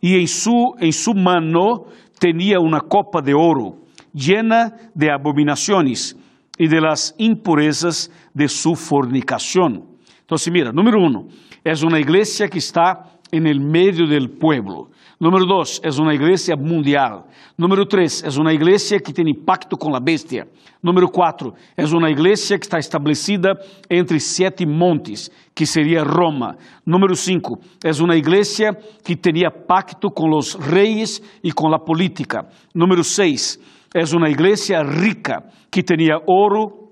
E 0.01 0.17
em 0.17 0.27
su, 0.27 0.77
em 0.81 0.93
su 0.93 1.13
mano 1.15 1.87
tinha 2.21 2.61
uma 2.61 2.81
copa 2.81 3.21
de 3.21 3.35
ouro, 3.35 3.83
llena 4.15 4.73
de 4.95 5.11
abominações 5.11 6.15
e 6.59 6.69
de 6.69 6.81
las 6.81 7.15
impurezas 7.19 8.11
de 8.35 8.49
su 8.49 8.75
fornicação. 8.75 9.97
Então, 10.25 10.39
mira, 10.53 10.73
número 10.73 10.99
um, 11.01 11.29
é 11.65 11.73
uma 11.85 11.99
igreja 11.99 12.49
que 12.49 12.59
está 12.59 13.16
en 13.31 13.47
el 13.47 13.61
medio 13.61 14.07
del 14.07 14.31
pueblo. 14.31 14.91
Número 15.19 15.47
dos, 15.47 15.81
es 15.83 15.99
una 15.99 16.15
iglesia 16.15 16.57
mundial. 16.57 17.25
Número 17.57 17.87
tres, 17.87 18.23
es 18.23 18.37
una 18.37 18.53
iglesia 18.53 18.99
que 18.99 19.13
tiene 19.13 19.33
pacto 19.35 19.77
con 19.77 19.93
la 19.93 20.01
bestia. 20.01 20.47
Número 20.83 21.09
cuatro, 21.09 21.55
es 21.75 21.93
una 21.93 22.11
iglesia 22.11 22.59
que 22.59 22.65
está 22.65 22.79
establecida 22.79 23.55
entre 23.89 24.21
siete 24.21 24.67
montes, 24.67 25.33
que 25.55 25.65
sería 25.65 26.05
Roma. 26.05 26.57
Número 26.85 27.15
cinco, 27.15 27.59
es 27.83 28.01
una 28.01 28.15
iglesia 28.15 28.77
que 29.03 29.17
tenía 29.17 29.49
pacto 29.51 30.11
con 30.11 30.31
los 30.31 30.55
reyes 30.71 31.23
y 31.43 31.51
con 31.51 31.71
la 31.71 31.79
política. 31.79 32.47
Número 32.75 33.03
seis, 33.03 33.59
es 33.95 34.13
una 34.13 34.29
iglesia 34.29 34.83
rica 34.83 35.45
que 35.71 35.83
tenía 35.83 36.19
oro, 36.27 36.91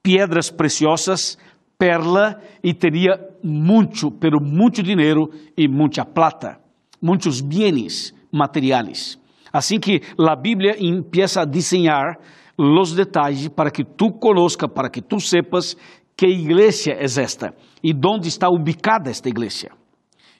piedras 0.00 0.50
preciosas, 0.50 1.38
perla 1.76 2.40
e 2.62 2.72
teria 2.72 3.20
muito, 3.46 4.10
pero 4.10 4.40
muito 4.40 4.82
dinheiro 4.82 5.30
e 5.56 5.68
muita 5.68 6.04
plata, 6.04 6.58
muitos 7.00 7.40
bens 7.40 8.12
materiais. 8.32 9.18
Assim 9.52 9.78
que 9.78 10.00
a 10.18 10.36
Bíblia 10.36 10.76
empieza 10.78 11.42
a 11.42 11.44
desenhar 11.44 12.18
os 12.58 12.92
detalhes 12.92 13.48
para 13.48 13.70
que 13.70 13.84
tu 13.84 14.10
conozca, 14.10 14.68
para 14.68 14.90
que 14.90 15.00
tu 15.00 15.20
sepas 15.20 15.76
que 16.16 16.26
igreja 16.26 16.92
é 16.92 17.04
esta 17.04 17.54
e 17.82 17.92
onde 18.04 18.28
está 18.28 18.48
ubicada 18.48 19.10
esta 19.10 19.28
igreja. 19.28 19.68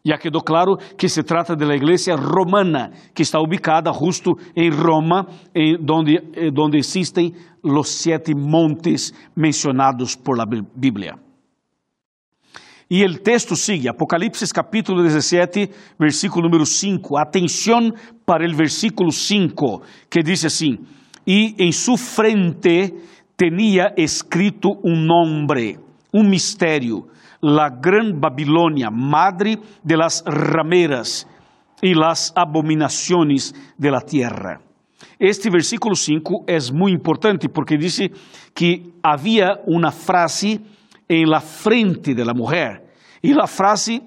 Já 0.05 0.17
quedou 0.17 0.41
claro 0.41 0.77
que 0.97 1.09
se 1.09 1.23
trata 1.23 1.57
da 1.57 1.75
igreja 1.75 2.15
romana, 2.15 2.93
que 3.13 3.23
está 3.23 3.41
ubicada 3.41 3.93
justo 3.93 4.37
em 4.55 4.71
Roma, 4.71 5.27
em 5.55 5.77
donde, 5.79 6.21
donde 6.53 6.79
existem 6.79 7.35
os 7.63 7.89
sete 7.89 8.33
montes 8.35 9.13
mencionados 9.37 10.15
por 10.15 10.39
la 10.39 10.47
Bíblia. 10.47 11.26
E 12.89 13.05
o 13.05 13.19
texto 13.19 13.57
sigue, 13.57 13.89
Apocalipse 13.89 14.47
capítulo 14.55 15.03
17, 15.03 15.69
versículo 15.99 16.45
número 16.45 16.65
5. 16.65 17.17
Atenção 17.17 17.93
para 18.25 18.49
o 18.49 18.57
versículo 18.57 19.11
5, 19.11 19.83
que 20.09 20.23
diz 20.23 20.45
assim: 20.45 20.79
E 21.27 21.57
em 21.59 21.73
sua 21.73 21.99
frente 21.99 22.95
tinha 23.37 23.93
escrito 23.97 24.79
um 24.85 24.95
nome, 24.95 25.81
um 26.15 26.23
mistério, 26.23 27.09
la 27.43 27.69
gran 27.69 28.13
Babilônia, 28.13 28.89
madre 28.89 29.59
de 29.85 29.97
las 29.97 30.23
rameras 30.25 31.27
e 31.83 31.93
las 31.93 32.33
abominações 32.37 33.53
de 33.77 33.91
la 33.91 34.01
tierra. 34.01 34.61
Este 35.19 35.51
versículo 35.51 35.97
5 35.97 36.45
é 36.47 36.59
muito 36.73 36.97
importante 36.97 37.49
porque 37.49 37.77
diz 37.77 37.99
que 38.55 38.95
havia 39.03 39.61
uma 39.67 39.91
frase 39.91 40.61
em 41.09 41.25
la 41.25 41.41
frente 41.41 42.15
de 42.15 42.25
la 42.25 42.35
mujer. 42.35 42.83
E 43.23 43.33
la 43.35 43.47
frase 43.47 44.03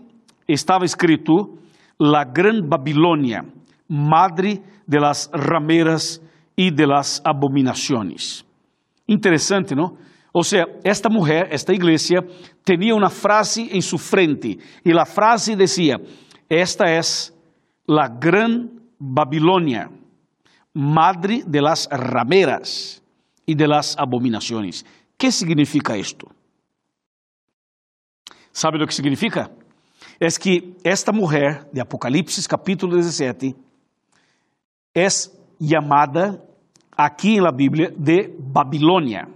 estava 0.47 0.85
escrito, 0.85 1.57
la 1.99 2.23
gran 2.23 2.61
Babilônia, 2.61 3.45
madre 3.87 4.61
de 4.87 4.99
las 4.99 5.29
rameras 5.33 6.21
e 6.57 6.71
de 6.71 6.85
las 6.85 7.21
abominações. 7.23 8.45
Interessante, 9.07 9.75
não? 9.75 9.97
O 10.31 10.43
sea, 10.43 10.67
esta 10.83 11.09
mujer, 11.09 11.47
esta 11.51 11.73
iglesia, 11.73 12.23
tenía 12.63 12.93
una 12.93 13.09
frase 13.09 13.67
en 13.71 13.81
su 13.81 13.97
frente 13.97 14.57
y 14.83 14.93
la 14.93 15.05
frase 15.05 15.55
decía, 15.55 15.97
esta 16.47 16.95
es 16.95 17.33
la 17.87 18.07
gran 18.07 18.69
Babilonia, 18.99 19.89
madre 20.73 21.43
de 21.45 21.61
las 21.61 21.89
rameras 21.91 23.01
y 23.45 23.55
de 23.55 23.67
las 23.67 23.97
abominaciones. 23.97 24.85
¿Qué 25.17 25.31
significa 25.31 25.97
esto? 25.97 26.27
¿Sabe 28.51 28.77
lo 28.77 28.85
que 28.85 28.93
significa? 28.93 29.51
Es 30.19 30.37
que 30.37 30.75
esta 30.83 31.11
mujer 31.11 31.67
de 31.71 31.81
Apocalipsis 31.81 32.47
capítulo 32.47 32.95
17 32.95 33.55
es 34.93 35.37
llamada 35.59 36.43
aquí 36.95 37.37
en 37.37 37.43
la 37.43 37.51
Biblia 37.51 37.91
de 37.95 38.35
Babilonia. 38.37 39.27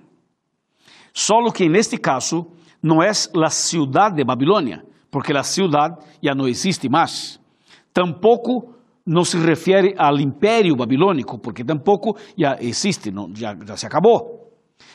Solo 1.14 1.52
que 1.52 1.66
en 1.66 1.76
este 1.76 2.00
caso 2.00 2.48
no 2.82 3.04
es 3.04 3.30
la 3.34 3.50
ciudad 3.50 4.12
de 4.12 4.24
Babilonia, 4.24 4.84
porque 5.10 5.34
la 5.34 5.44
ciudad 5.44 6.00
ya 6.22 6.34
no 6.34 6.48
existe 6.48 6.90
más. 6.90 7.40
Tampoco 7.94 8.76
no 9.06 9.24
se 9.24 9.40
refiere 9.40 9.94
al 9.98 10.20
imperio 10.20 10.76
babilónico, 10.76 11.38
porque 11.42 11.64
tampoco 11.64 12.16
ya 12.36 12.54
existe, 12.54 13.14
ya, 13.34 13.56
ya 13.66 13.78
se 13.78 13.88
acabó. 13.88 14.43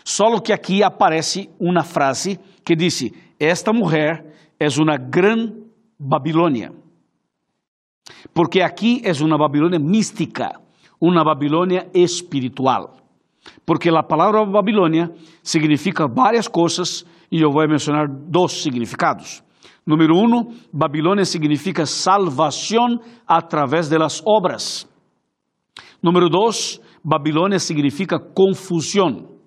Solo 0.04 0.40
que 0.42 0.52
aquí 0.52 0.82
aparece 0.82 1.50
una 1.58 1.84
frase 1.84 2.38
que 2.64 2.74
dice, 2.76 3.12
esta 3.38 3.72
mujer 3.72 4.54
es 4.58 4.78
una 4.78 4.96
gran 4.96 5.68
Babilônia. 5.98 6.72
Porque 8.32 8.62
aqui 8.62 9.02
é 9.04 9.12
uma 9.22 9.36
Babilônia 9.36 9.78
mística, 9.78 10.60
uma 11.00 11.24
Babilônia 11.24 11.90
espiritual. 11.94 12.96
Porque 13.64 13.88
a 13.88 14.02
palavra 14.02 14.44
Babilônia 14.44 15.10
significa 15.42 16.06
várias 16.08 16.48
coisas 16.48 17.04
e 17.30 17.40
eu 17.40 17.50
vou 17.50 17.66
mencionar 17.68 18.06
dois 18.08 18.52
significados. 18.52 19.42
Número 19.86 20.16
um, 20.16 20.54
Babilônia 20.72 21.24
significa 21.24 21.86
salvação 21.86 23.00
através 23.26 23.88
das 23.88 24.22
obras. 24.26 24.86
Número 26.02 26.28
dois, 26.28 26.80
Babilônia 27.02 27.58
significa 27.58 28.18
confusão. 28.18 29.37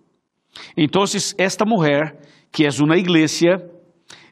Então, 0.75 1.03
esta 1.37 1.65
mulher, 1.65 2.19
que 2.51 2.65
é 2.65 2.69
uma 2.81 2.97
igreja, 2.97 3.57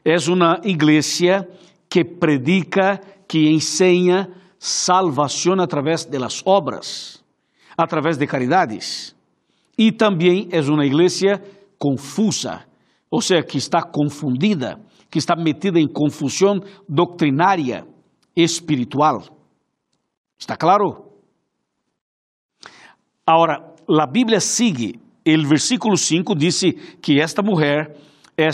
é 0.04 0.16
uma 0.30 0.60
igreja 0.64 1.46
que 1.88 2.04
predica, 2.04 3.00
que 3.26 3.50
ensina 3.50 4.28
salvação 4.58 5.60
através 5.60 6.04
de 6.04 6.18
las 6.18 6.42
obras, 6.44 7.24
através 7.76 8.18
de 8.18 8.26
caridades. 8.26 9.16
E 9.76 9.90
também 9.90 10.48
é 10.52 10.60
uma 10.60 10.84
igreja 10.84 11.42
confusa, 11.78 12.66
ou 13.10 13.22
seja, 13.22 13.42
que 13.42 13.56
está 13.56 13.82
confundida, 13.82 14.78
que 15.10 15.18
está 15.18 15.34
metida 15.34 15.80
em 15.80 15.88
confusão 15.88 16.60
doutrinária, 16.88 17.86
espiritual. 18.36 19.22
¿Está 20.38 20.56
claro? 20.56 21.10
Agora, 23.26 23.74
a 23.88 24.06
Bíblia 24.06 24.40
sigue, 24.40 25.00
o 25.26 25.48
versículo 25.48 25.96
5 25.96 26.34
diz 26.34 26.60
que 27.02 27.20
esta 27.20 27.42
mulher 27.42 27.96
é 28.36 28.48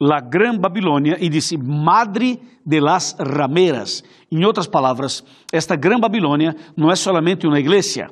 la 0.00 0.20
gran 0.20 0.58
Babilônia 0.58 1.16
e 1.18 1.28
disse 1.28 1.56
madre 1.56 2.38
de 2.64 2.80
las 2.80 3.16
rameras. 3.18 4.02
Em 4.30 4.44
outras 4.44 4.66
palavras, 4.66 5.24
esta 5.52 5.76
gran 5.76 5.98
Babilônia 6.00 6.54
não 6.76 6.90
é 6.90 6.96
solamente 6.96 7.46
uma 7.46 7.58
igreja, 7.58 8.08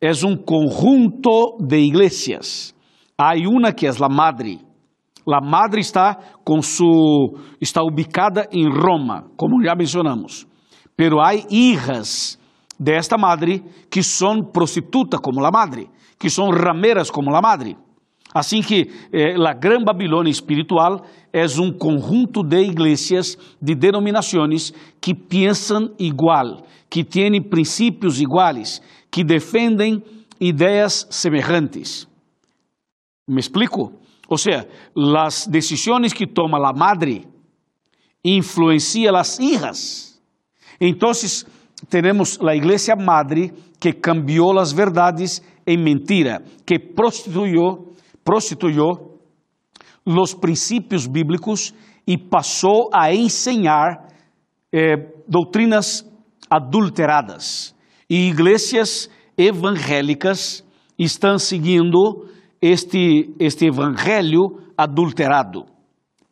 é 0.00 0.10
um 0.26 0.36
conjunto 0.36 1.58
de 1.60 1.78
iglesias. 1.78 2.74
Há 3.16 3.34
uma 3.48 3.72
que 3.72 3.86
é 3.86 3.90
a 3.90 4.08
madre. 4.08 4.60
La 5.26 5.40
madre 5.40 5.80
está 5.80 6.18
com 6.44 6.60
su 6.60 7.38
está 7.58 7.82
ubicada 7.82 8.46
em 8.52 8.68
Roma, 8.68 9.30
como 9.36 9.62
já 9.64 9.74
mencionamos. 9.74 10.46
Pero 10.94 11.20
há 11.22 11.34
hijas 11.34 12.38
de 12.78 12.94
esta 12.94 13.16
madre 13.16 13.62
que 13.90 14.02
são 14.02 14.42
prostitutas 14.52 15.20
como 15.20 15.40
la 15.40 15.50
madre, 15.50 15.88
que 16.24 16.30
são 16.30 16.48
rameras 16.48 17.10
como 17.10 17.30
la 17.30 17.42
madre. 17.42 17.76
Assim 18.34 18.62
que 18.62 18.90
eh, 19.12 19.34
a 19.46 19.52
Gran 19.52 19.84
Babilônia 19.84 20.30
espiritual 20.30 21.04
é 21.30 21.44
um 21.60 21.70
conjunto 21.70 22.42
de 22.42 22.62
igrejas, 22.62 23.36
de 23.60 23.74
denominações 23.74 24.72
que 25.02 25.14
pensam 25.14 25.94
igual, 25.98 26.62
que 26.88 27.04
têm 27.04 27.42
princípios 27.42 28.22
iguais, 28.22 28.80
que 29.10 29.22
defendem 29.22 30.02
ideias 30.40 31.06
semelhantes. 31.10 32.08
¿Me 33.28 33.38
explico? 33.38 33.92
Ou 34.26 34.38
seja, 34.38 34.66
as 35.18 35.46
decisões 35.46 36.14
que 36.14 36.26
toma 36.26 36.56
a 36.56 36.72
madre 36.72 37.28
influenciam 38.24 39.14
as 39.14 39.38
hijas. 39.38 40.18
Então, 40.80 41.10
temos 41.88 42.38
a 42.40 42.54
igreja 42.54 42.94
madre 42.96 43.52
que 43.80 43.92
cambiou 43.92 44.58
as 44.58 44.72
verdades 44.72 45.42
em 45.66 45.76
mentira, 45.76 46.42
que 46.66 46.78
prostituiu 46.78 47.94
prostituyó 48.24 49.14
los 50.04 50.34
principios 50.34 51.06
bíblicos 51.10 51.74
y 52.06 52.16
pasó 52.16 52.88
a 52.92 53.12
enseñar 53.12 54.08
eh, 54.72 54.96
doutrinas 55.28 56.10
adulteradas. 56.50 57.74
E 58.08 58.28
igrejas 58.28 59.10
evangélicas 59.36 60.64
estão 60.98 61.38
seguindo 61.38 62.28
este, 62.60 63.34
este 63.38 63.66
evangelho 63.66 64.58
adulterado, 64.76 65.66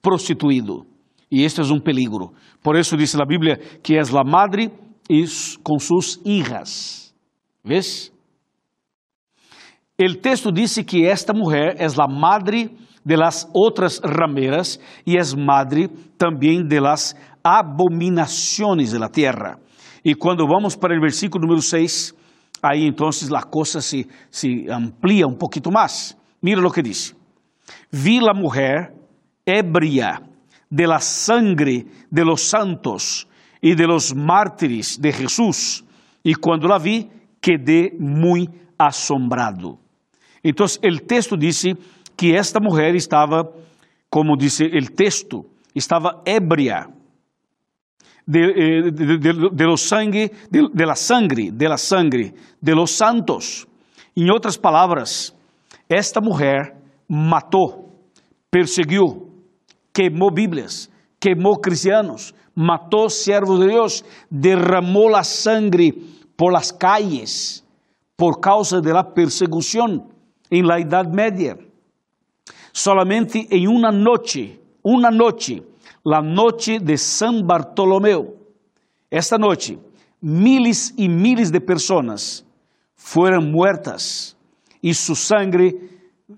prostituído. 0.01 0.87
E 1.31 1.45
este 1.45 1.61
é 1.61 1.65
um 1.65 1.81
peligro. 1.81 2.33
Por 2.63 2.77
isso 2.77 2.97
diz 2.97 3.15
a 3.15 3.25
Bíblia 3.25 3.57
que 3.83 3.97
é 3.97 4.01
a 4.01 4.25
madre 4.25 4.71
e 5.13 5.27
com 5.63 5.79
suas 5.79 6.19
hijas. 6.25 7.15
¿Ves? 7.63 8.11
El 9.99 10.19
texto 10.19 10.51
dice 10.51 10.85
que 10.85 11.11
esta 11.11 11.35
mujer 11.35 11.77
es 11.79 11.97
la 11.97 12.07
madre 12.07 12.71
de 13.05 13.17
las 13.17 13.47
otras 13.53 14.01
rameras 14.03 14.81
y 15.05 15.19
es 15.19 15.37
madre 15.37 15.89
también 16.17 16.67
de 16.67 16.81
las 16.81 17.15
abominaciones 17.43 18.91
de 18.91 18.99
la 18.99 19.11
tierra. 19.11 19.59
Y 20.03 20.15
cuando 20.15 20.47
vamos 20.47 20.77
para 20.77 20.95
el 20.95 21.01
versículo 21.01 21.43
número 21.43 21.61
6, 21.61 22.15
ahí 22.63 22.87
entonces 22.87 23.31
la 23.31 23.43
cosa 23.43 23.83
se, 23.83 24.09
se 24.31 24.67
amplía 24.73 25.27
un 25.27 25.37
poquito 25.37 25.71
más. 25.71 26.17
Mira 26.41 26.61
lo 26.61 26.71
que 26.71 26.83
dice. 26.83 27.15
Vi 27.91 28.19
la 28.19 28.33
mujer 28.33 28.95
ebria 29.45 30.23
de 30.71 30.87
la 30.87 31.01
sangre 31.01 31.87
de 32.11 32.25
los 32.25 32.43
santos 32.43 33.29
y 33.63 33.75
de 33.75 33.87
los 33.87 34.15
mártires 34.15 35.01
de 35.01 35.13
Jesús, 35.13 35.85
y 36.23 36.35
cuando 36.35 36.67
la 36.69 36.79
vi 36.79 37.09
quedé 37.41 37.93
muy 37.99 38.51
assombrado. 38.77 39.79
Então, 40.45 40.67
o 40.67 41.01
texto 41.07 41.37
disse 41.37 41.75
que 42.17 42.35
esta 42.35 42.59
mulher 42.61 42.97
estava, 42.97 43.49
como 44.11 44.37
disse 44.37 44.65
o 44.65 44.95
texto, 44.95 45.47
estava 45.75 46.21
ébria 46.27 46.89
de, 48.27 48.41
eh, 48.41 48.91
de, 48.91 49.19
de, 49.19 49.51
de, 49.51 49.77
sangue, 49.77 50.33
de, 50.51 50.69
de 50.73 50.87
la 50.87 50.97
sangre, 50.97 51.51
de 51.53 51.69
la 51.69 51.77
sangre 51.77 52.35
de 52.61 52.75
los 52.75 52.91
santos. 52.91 53.67
Em 54.17 54.31
outras 54.31 54.57
palavras, 54.57 55.35
esta 55.89 56.21
mulher 56.21 56.77
matou, 57.09 57.89
perseguiu, 58.51 59.31
queimou 59.95 60.31
Bíblias, 60.31 60.91
queimou 61.21 61.59
cristianos, 61.61 62.35
matou 62.55 63.09
servos 63.09 63.61
de 63.61 63.67
Deus, 63.69 64.05
derramou 64.31 65.15
a 65.15 65.23
sangre 65.23 65.93
por 66.37 66.53
las 66.53 66.73
calles 66.73 67.65
por 68.17 68.41
causa 68.41 68.81
de 68.81 68.93
la 68.93 69.15
persecución 69.15 70.09
en 70.51 70.67
la 70.67 70.79
Edad 70.79 71.07
Media. 71.07 71.59
Solamente 72.73 73.47
en 73.51 73.69
una 73.69 73.91
noche, 73.91 74.61
una 74.83 75.11
noche, 75.11 75.63
la 76.05 76.21
noche 76.21 76.79
de 76.79 76.97
San 76.97 77.47
Bartolomeo, 77.47 78.35
esta 79.11 79.37
noche, 79.39 79.79
miles 80.21 80.95
y 80.97 81.09
miles 81.09 81.53
de 81.53 81.61
personas 81.61 82.45
fueron 82.95 83.51
muertas 83.51 84.37
y 84.81 84.95
su 84.95 85.15
sangre 85.15 85.77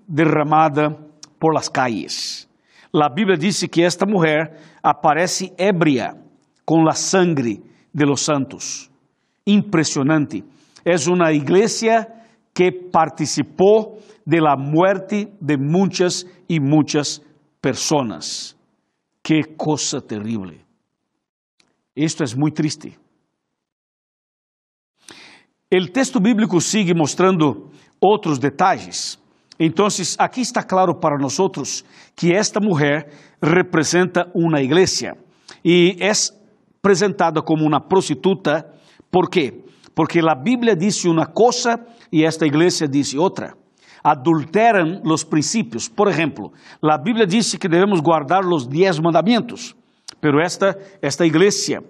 derramada 0.07 0.97
por 1.39 1.53
las 1.53 1.69
calles. 1.69 2.49
La 2.91 3.09
Biblia 3.09 3.37
dice 3.37 3.67
que 3.67 3.85
esta 3.85 4.05
mujer 4.05 4.57
aparece 4.81 5.53
ebria 5.57 6.15
con 6.63 6.83
la 6.83 6.93
sangre 6.93 7.61
de 7.91 8.05
los 8.05 8.21
santos. 8.21 8.89
Impresionante. 9.45 10.43
Es 10.83 11.07
una 11.07 11.31
iglesia 11.31 12.07
que 12.53 12.71
participou 12.71 13.99
de 14.25 14.39
la 14.39 14.55
muerte 14.55 15.33
de 15.39 15.57
muitas 15.57 16.25
e 16.47 16.59
muitas 16.59 17.21
personas. 17.61 18.55
Que 19.23 19.43
coisa 19.57 20.01
terrible. 20.01 20.61
Isto 21.95 22.23
é 22.23 22.35
muito 22.35 22.55
triste. 22.55 22.97
O 25.73 25.91
texto 25.91 26.19
bíblico 26.19 26.61
sigue 26.61 26.93
mostrando 26.93 27.71
outros 27.99 28.39
detalhes. 28.39 29.19
Então, 29.59 29.87
aqui 30.17 30.41
está 30.41 30.61
claro 30.61 30.95
para 30.95 31.17
nós 31.17 31.37
que 32.15 32.33
esta 32.33 32.59
mulher 32.59 33.09
representa 33.41 34.29
uma 34.33 34.61
igreja 34.61 35.15
e 35.63 35.97
é 35.99 36.11
apresentada 36.79 37.41
como 37.41 37.65
uma 37.65 37.79
prostituta. 37.79 38.65
¿Por 39.09 39.29
quê? 39.29 39.63
Porque 39.95 40.19
a 40.19 40.35
Bíblia 40.35 40.75
diz 40.75 41.03
uma 41.05 41.25
coisa 41.25 41.79
e 42.11 42.23
esta 42.23 42.45
igreja 42.45 42.87
diz 42.87 43.13
outra. 43.13 43.53
Adulteram 44.03 45.01
os 45.03 45.23
princípios. 45.23 45.87
Por 45.87 46.07
exemplo, 46.07 46.51
a 46.83 46.97
Bíblia 46.97 47.25
diz 47.25 47.55
que 47.55 47.67
devemos 47.67 48.01
guardar 48.01 48.45
os 48.45 48.67
dez 48.67 48.99
mandamentos, 48.99 49.75
pero 50.21 50.39
esta, 50.39 50.77
esta 51.01 51.25
igreja, 51.25 51.81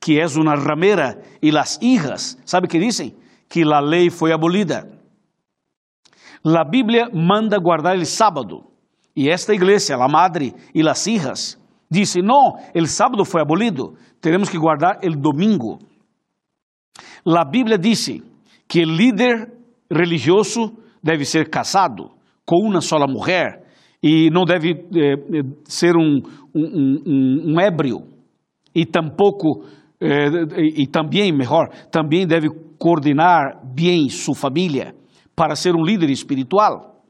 que 0.00 0.18
é 0.18 0.26
uma 0.26 0.56
ramera, 0.56 1.22
e 1.40 1.56
as 1.56 1.78
hijas, 1.80 2.36
sabe 2.44 2.66
o 2.66 2.70
que 2.70 2.80
dizem? 2.80 3.14
Que 3.48 3.62
a 3.62 3.80
lei 3.80 4.10
foi 4.10 4.32
abolida. 4.32 4.95
La 6.44 6.64
Bíblia 6.64 7.08
manda 7.12 7.58
guardar 7.58 7.96
o 7.96 8.06
sábado. 8.06 8.64
E 9.14 9.28
esta 9.30 9.54
igreja, 9.54 9.96
a 9.96 10.08
madre 10.08 10.52
e 10.74 10.86
as 10.88 11.06
hijas, 11.06 11.58
disse: 11.90 12.20
não, 12.20 12.54
o 12.74 12.86
sábado 12.86 13.24
foi 13.24 13.40
abolido, 13.40 13.94
teremos 14.20 14.48
que 14.48 14.58
guardar 14.58 14.98
o 15.02 15.10
domingo. 15.16 15.78
La 17.24 17.44
Bíblia 17.44 17.78
diz 17.78 18.22
que 18.68 18.82
o 18.82 18.86
líder 18.86 19.52
religioso 19.90 20.76
deve 21.02 21.24
ser 21.24 21.48
casado 21.48 22.10
com 22.44 22.68
uma 22.68 22.80
sola 22.80 23.06
mulher 23.06 23.64
e 24.02 24.30
não 24.30 24.44
deve 24.44 24.72
eh, 24.72 25.42
ser 25.64 25.96
um, 25.96 26.20
um, 26.54 27.02
um, 27.06 27.54
um 27.54 27.60
ébrio 27.60 28.02
e 28.74 28.84
tampouco 28.84 29.64
eh, 30.00 30.28
e 30.58 30.86
também 30.86 31.32
melhor 31.32 31.68
também 31.90 32.26
deve 32.26 32.48
coordenar 32.78 33.60
bem 33.64 34.08
sua 34.08 34.34
família 34.34 34.94
para 35.36 35.54
ser 35.54 35.76
um 35.76 35.84
líder 35.84 36.10
espiritual. 36.10 37.02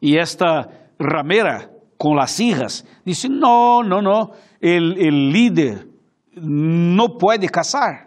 E 0.00 0.18
esta 0.18 0.68
ramera 0.98 1.70
com 1.98 2.18
as 2.18 2.40
hijas 2.40 2.84
disse: 3.04 3.28
não, 3.28 3.82
não, 3.82 4.00
não, 4.02 4.30
o 4.62 5.10
líder 5.30 5.86
não 6.34 7.08
pode 7.08 7.46
casar. 7.48 8.06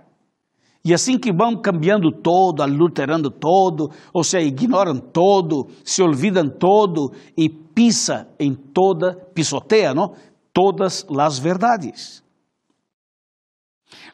E 0.83 0.93
assim 0.93 1.19
que 1.19 1.31
vão 1.31 1.61
cambiando 1.61 2.09
todo, 2.09 2.63
adulterando 2.63 3.29
todo, 3.29 3.91
ou 4.13 4.23
seja, 4.23 4.47
ignoram 4.47 4.97
todo, 4.97 5.67
se 5.83 6.01
olvidam 6.01 6.49
todo 6.49 7.11
e 7.37 7.49
pisa 7.49 8.27
em 8.39 8.55
toda, 8.55 9.13
pisoteia, 9.33 9.93
não? 9.93 10.15
todas 10.53 11.05
as 11.17 11.37
verdades. 11.37 12.23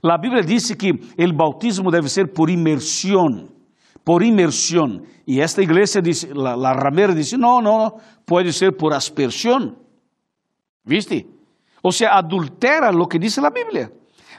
A 0.04 0.18
Bíblia 0.18 0.44
diz 0.44 0.72
que 0.74 0.92
o 0.92 1.34
bautismo 1.34 1.92
deve 1.92 2.10
ser 2.10 2.34
por 2.34 2.50
imersão 2.50 3.55
por 4.06 4.22
imersão. 4.22 5.02
E 5.28 5.42
esta 5.42 5.64
igreja 5.64 6.02
disse, 6.02 6.32
la, 6.32 6.56
la 6.56 6.72
ramera 6.72 7.14
disse, 7.14 7.36
não, 7.36 7.60
não, 7.60 8.00
pode 8.26 8.54
ser 8.54 8.78
por 8.78 8.94
aspersão. 8.94 9.76
¿Viste? 10.86 11.26
Ou 11.84 11.92
seja, 11.92 12.12
adultera 12.12 12.92
lo 12.92 13.08
que 13.08 13.18
diz 13.18 13.38
a 13.40 13.50
Bíblia. 13.50 13.92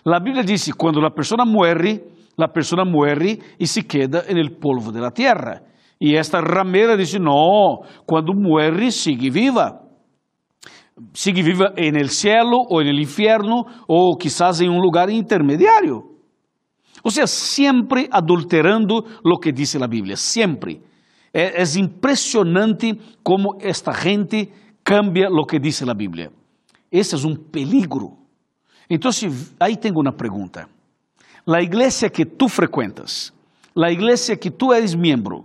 A 0.07 0.21
Bíblia 0.21 0.45
diz, 0.45 0.73
quando 0.73 1.05
a 1.05 1.11
pessoa 1.11 1.45
muere, 1.45 2.05
a 2.39 2.49
pessoa 2.49 2.85
muere 2.85 3.41
e 3.59 3.67
se 3.67 3.83
queda 3.83 4.25
en 4.29 4.39
el 4.39 4.57
polvo 4.57 4.93
de 4.93 5.01
la 5.01 5.11
tierra. 5.11 5.63
E 6.01 6.15
esta 6.15 6.41
ramera 6.41 6.97
disse, 6.97 7.19
não, 7.19 7.83
quando 8.07 8.33
muere, 8.35 8.93
sigue 8.93 9.31
viva. 9.31 9.83
Sigue 11.13 11.43
viva 11.43 11.73
en 11.77 11.97
el 11.97 12.09
cielo 12.09 12.65
ou 12.71 12.81
en 12.81 12.89
el 12.89 13.01
infierno 13.01 13.67
ou 13.89 14.17
quizás 14.17 14.61
em 14.61 14.71
um 14.71 14.81
lugar 14.81 15.11
intermediário. 15.11 16.16
Ou 17.03 17.11
seja, 17.11 17.27
sempre 17.27 18.09
adulterando 18.11 19.05
o 19.25 19.39
que 19.39 19.53
diz 19.53 19.77
a 19.77 19.87
Bíblia, 19.87 20.17
sempre. 20.17 20.83
É, 21.33 21.63
é 21.63 21.79
impressionante 21.79 22.99
como 23.23 23.59
esta 23.61 23.93
gente 23.93 24.51
cambia 24.83 25.29
o 25.29 25.45
que 25.45 25.59
diz 25.59 25.83
a 25.83 25.95
Bíblia. 25.95 26.31
Esse 26.91 27.15
é 27.15 27.19
um 27.19 27.35
peligro. 27.35 28.17
Então, 28.89 29.11
aí 29.61 29.77
tenho 29.77 30.01
uma 30.01 30.13
pergunta. 30.13 30.69
A 31.47 31.63
igreja 31.63 32.09
que 32.09 32.25
tu 32.25 32.49
frequentas, 32.49 33.33
a 33.77 33.91
igreja 33.91 34.37
que 34.37 34.51
tu 34.51 34.73
eres 34.73 34.95
membro, 34.95 35.45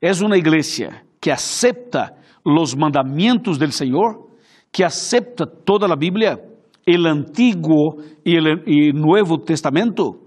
é 0.00 0.12
uma 0.24 0.36
igreja 0.36 1.02
que 1.20 1.30
acepta 1.30 2.14
os 2.44 2.74
mandamentos 2.74 3.58
do 3.58 3.70
Senhor, 3.72 4.28
que 4.72 4.84
acepta 4.84 5.46
toda 5.46 5.86
a 5.92 5.96
Bíblia, 5.96 6.38
o 6.86 7.06
Antigo 7.06 8.02
e 8.24 8.38
o 8.38 8.94
Novo 8.94 9.38
Testamento? 9.38 10.19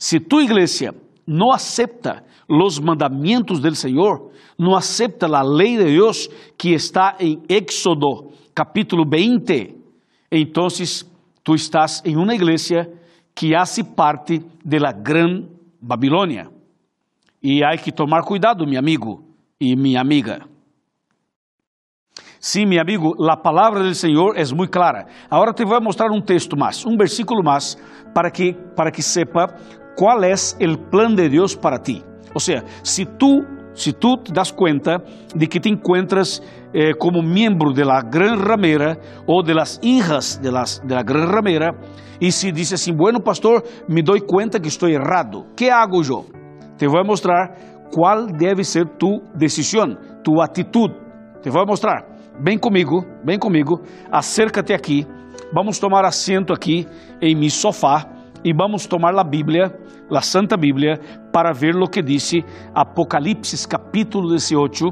Se 0.00 0.18
tu 0.18 0.40
igreja 0.40 0.94
não 1.26 1.52
acepta 1.52 2.24
os 2.48 2.78
mandamentos 2.78 3.60
do 3.60 3.74
Senhor, 3.74 4.30
não 4.58 4.74
acepta 4.74 5.26
a 5.26 5.42
lei 5.42 5.76
de 5.76 5.84
Deus 5.84 6.26
que 6.56 6.70
está 6.70 7.16
em 7.20 7.42
Éxodo 7.46 8.32
capítulo 8.54 9.04
20, 9.04 9.76
então 10.32 10.68
tu 11.44 11.54
estás 11.54 12.02
em 12.06 12.16
uma 12.16 12.34
igreja 12.34 12.90
que 13.34 13.54
hace 13.54 13.84
parte 13.84 14.40
da 14.64 14.90
gran 14.90 15.46
Babilônia. 15.80 16.48
E 17.42 17.62
há 17.62 17.76
que 17.76 17.92
tomar 17.92 18.22
cuidado, 18.22 18.66
meu 18.66 18.78
amigo 18.78 19.22
e 19.60 19.76
minha 19.76 20.00
amiga. 20.00 20.46
Sim, 22.42 22.64
meu 22.64 22.80
amigo, 22.80 23.22
a 23.28 23.36
palavra 23.36 23.82
do 23.82 23.94
Senhor 23.94 24.34
é 24.34 24.42
muito 24.54 24.70
clara. 24.70 25.06
Agora 25.30 25.52
te 25.52 25.62
vou 25.62 25.78
mostrar 25.78 26.10
um 26.10 26.22
texto 26.22 26.56
mais, 26.56 26.86
um 26.86 26.96
versículo 26.96 27.44
mais, 27.44 27.76
para 28.14 28.30
que, 28.30 28.54
para 28.76 28.90
que 28.90 29.02
sepa 29.02 29.46
qual 29.96 30.22
é 30.24 30.34
o 30.34 30.78
plano 30.90 31.16
de 31.16 31.28
Deus 31.28 31.54
para 31.54 31.78
ti. 31.78 32.02
Ou 32.34 32.40
seja, 32.40 32.64
se 32.82 33.04
tu 33.04 33.44
se 33.72 33.92
tu 33.92 34.16
te 34.16 34.32
das 34.32 34.52
conta 34.52 35.02
de 35.34 35.46
que 35.46 35.60
te 35.60 35.68
encuentras 35.68 36.42
eh, 36.74 36.92
como 36.98 37.22
membro 37.22 37.72
de 37.72 37.84
la 37.84 38.02
gran 38.02 38.38
ramera 38.38 38.98
ou 39.26 39.42
de 39.42 39.54
las 39.54 39.78
hijas 39.82 40.40
de, 40.42 40.50
las, 40.50 40.82
de 40.84 40.94
la 40.94 41.02
gran 41.02 41.28
ramera, 41.28 41.70
e 42.20 42.30
se 42.30 42.52
diz 42.52 42.72
assim, 42.72 42.92
bueno 42.92 43.20
pastor, 43.20 43.64
me 43.88 44.02
dou 44.02 44.20
conta 44.26 44.60
que 44.60 44.68
estou 44.68 44.88
errado, 44.88 45.46
que 45.56 45.70
hago 45.70 46.02
eu? 46.02 46.26
Te 46.76 46.86
vou 46.86 47.04
mostrar 47.04 47.56
qual 47.90 48.26
deve 48.26 48.64
ser 48.64 48.86
tu 48.98 49.22
decisão, 49.34 49.96
tu 50.22 50.40
atitude. 50.40 50.94
Te 51.42 51.50
vou 51.50 51.66
mostrar. 51.66 52.06
Vem 52.42 52.58
comigo, 52.58 53.04
vem 53.24 53.38
comigo, 53.38 53.80
acércate 54.10 54.72
aqui, 54.72 55.06
vamos 55.52 55.78
tomar 55.78 56.04
assento 56.04 56.52
aqui 56.52 56.86
em 57.20 57.34
meu 57.34 57.50
sofá 57.50 58.06
e 58.44 58.52
vamos 58.52 58.86
tomar 58.86 59.16
a 59.18 59.24
Bíblia, 59.24 59.74
a 60.10 60.22
Santa 60.22 60.56
Bíblia, 60.56 60.98
para 61.32 61.52
ver 61.52 61.76
o 61.76 61.86
que 61.86 62.02
disse 62.02 62.44
Apocalipse 62.74 63.68
capítulo 63.68 64.30
18, 64.30 64.88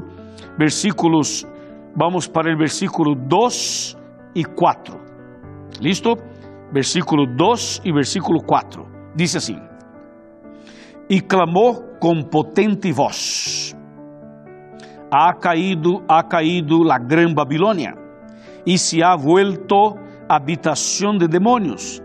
versículos, 0.57 1.47
vamos 1.95 2.27
para 2.27 2.53
o 2.53 2.57
versículo 2.57 3.15
2 3.15 3.97
e 4.35 4.45
4. 4.45 4.99
Listo? 5.81 6.15
Versículo 6.71 7.25
2 7.25 7.81
e 7.83 7.91
versículo 7.91 8.43
4. 8.43 8.85
Diz 9.15 9.35
assim: 9.35 9.59
E 11.09 11.19
clamou 11.19 11.97
com 11.99 12.21
potente 12.21 12.91
voz: 12.91 13.75
Ha 15.11 15.33
caído, 15.33 16.03
ha 16.07 16.21
caído 16.21 16.83
la 16.83 16.99
gran 16.99 17.33
Babilônia, 17.33 17.95
e 18.65 18.77
se 18.77 19.01
ha 19.01 19.15
vuelto 19.15 19.95
habitação 20.29 21.17
de 21.17 21.27
demônios 21.27 22.01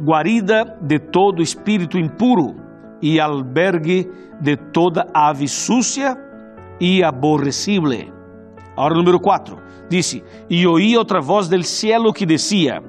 guarida 0.00 0.64
de 0.80 0.98
todo 0.98 1.42
espírito 1.42 1.98
impuro 1.98 2.56
e 3.02 3.20
albergue 3.20 4.10
de 4.40 4.56
toda 4.56 5.06
ave 5.12 5.46
sucia 5.46 6.16
e 6.80 7.04
aborrecible. 7.04 8.10
Ahora 8.76 8.94
número 8.94 9.20
4, 9.20 9.58
disse, 9.90 10.24
e 10.48 10.66
oí 10.66 10.96
outra 10.96 11.20
voz 11.20 11.48
del 11.48 11.64
cielo 11.64 12.12
que 12.12 12.24
decía, 12.24 12.80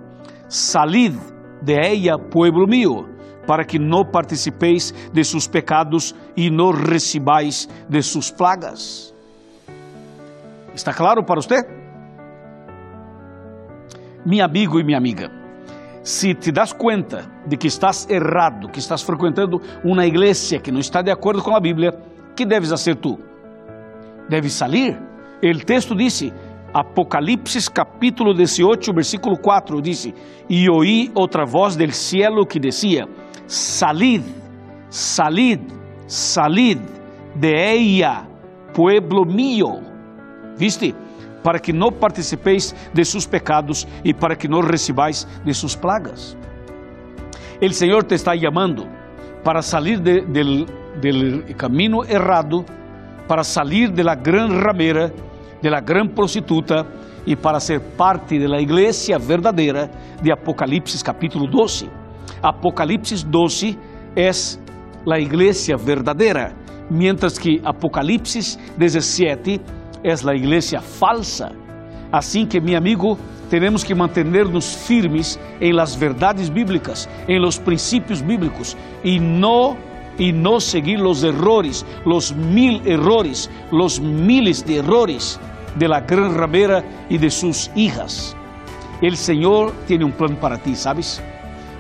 salid 0.47 1.13
de 1.61 1.75
ella, 1.75 2.17
pueblo 2.17 2.65
mío, 2.65 3.05
para 3.45 3.65
que 3.65 3.77
no 3.77 4.05
participeis 4.09 4.93
de 5.11 5.23
sus 5.23 5.47
pecados 5.47 6.15
e 6.37 6.49
no 6.49 6.71
recibáis 6.71 7.67
de 7.89 8.01
sus 8.01 8.31
plagas. 8.31 9.13
Está 10.73 10.93
claro 10.93 11.25
para 11.25 11.41
você? 11.41 11.80
Meu 14.25 14.45
amigo 14.45 14.79
e 14.79 14.83
minha 14.83 14.97
amiga, 14.97 15.31
se 16.03 16.35
te 16.35 16.51
das 16.51 16.73
conta 16.73 17.25
de 17.47 17.57
que 17.57 17.67
estás 17.67 18.07
errado, 18.09 18.69
que 18.69 18.79
estás 18.79 19.01
frequentando 19.01 19.59
uma 19.83 20.05
igreja 20.05 20.59
que 20.59 20.71
não 20.71 20.79
está 20.79 21.01
de 21.01 21.09
acordo 21.09 21.41
com 21.41 21.55
a 21.55 21.59
Bíblia, 21.59 21.91
que 22.35 22.45
deves 22.45 22.69
fazer 22.69 22.95
tu? 22.95 23.17
Deves 24.29 24.53
sair. 24.53 24.97
O 25.43 25.65
texto 25.65 25.95
disse, 25.95 26.31
Apocalipse 26.73 27.69
capítulo 27.69 28.33
18, 28.33 28.93
versículo 28.93 29.37
4, 29.37 29.81
disse: 29.81 30.13
E 30.47 30.69
oí 30.69 31.11
outra 31.13 31.43
voz 31.43 31.75
del 31.75 31.91
cielo 31.91 32.45
que 32.45 32.59
decía: 32.59 33.07
Salid, 33.47 34.21
salid, 34.89 35.59
salid 36.07 36.79
de 37.35 37.73
ella, 37.73 38.27
pueblo 38.73 39.25
mío. 39.25 39.81
¿Viste? 40.57 40.95
Para 41.43 41.59
que 41.59 41.73
não 41.73 41.91
participeis 41.91 42.75
de 42.93 43.05
seus 43.05 43.25
pecados 43.25 43.87
e 44.03 44.13
para 44.13 44.35
que 44.35 44.47
não 44.47 44.61
recibáis 44.61 45.27
de 45.43 45.53
suas 45.53 45.75
plagas. 45.75 46.37
O 47.61 47.73
Senhor 47.73 48.03
te 48.03 48.15
está 48.15 48.37
chamando 48.37 48.87
para 49.43 49.61
sair 49.61 49.99
de, 49.99 50.65
caminho 51.57 52.03
errado, 52.03 52.65
para 53.27 53.43
salir 53.43 53.91
de 53.91 54.03
la 54.03 54.15
gran 54.15 54.59
ramera, 54.61 55.13
de 55.61 55.69
la 55.69 55.79
gran 55.79 56.07
prostituta 56.07 56.85
e 57.25 57.35
para 57.35 57.59
ser 57.59 57.79
parte 57.79 58.39
da 58.39 58.59
igreja 58.59 59.17
verdadeira 59.19 59.89
de 60.21 60.31
Apocalipse 60.31 61.03
capítulo 61.03 61.45
12. 61.47 61.87
Apocalipse 62.41 63.23
12 63.23 63.77
é 64.15 64.31
a 65.07 65.19
igreja 65.19 65.77
verdadeira, 65.77 66.53
mientras 66.89 67.37
que 67.37 67.61
Apocalipse 67.63 68.57
17 68.77 69.61
é 70.03 70.11
a 70.11 70.35
igreja 70.35 70.81
falsa. 70.81 71.51
Assim 72.11 72.45
que, 72.45 72.59
meu 72.59 72.77
amigo, 72.77 73.17
temos 73.49 73.83
que 73.83 73.93
manter-nos 73.93 74.73
firmes 74.87 75.39
em 75.59 75.71
las 75.71 75.95
verdades 75.95 76.49
bíblicas, 76.49 77.07
em 77.27 77.39
los 77.39 77.57
princípios 77.57 78.21
bíblicos 78.21 78.77
e 79.03 79.19
não 79.19 79.77
e 80.19 80.31
não 80.31 80.59
seguir 80.59 80.97
los 80.97 81.23
errores, 81.23 81.85
los 82.05 82.31
mil 82.31 82.81
errores, 82.85 83.49
los 83.71 83.99
miles 83.99 84.61
de 84.61 84.75
errores 84.75 85.39
de 85.75 85.87
la 85.87 86.01
gran 86.01 86.35
ramera 86.35 86.83
y 87.09 87.17
de 87.17 87.29
sus 87.29 87.71
hijas. 87.75 88.35
El 89.01 89.17
Señor 89.17 89.73
tiene 89.87 90.05
un 90.05 90.11
plan 90.11 90.35
para 90.35 90.57
ti, 90.57 90.75
¿sabes? 90.75 91.21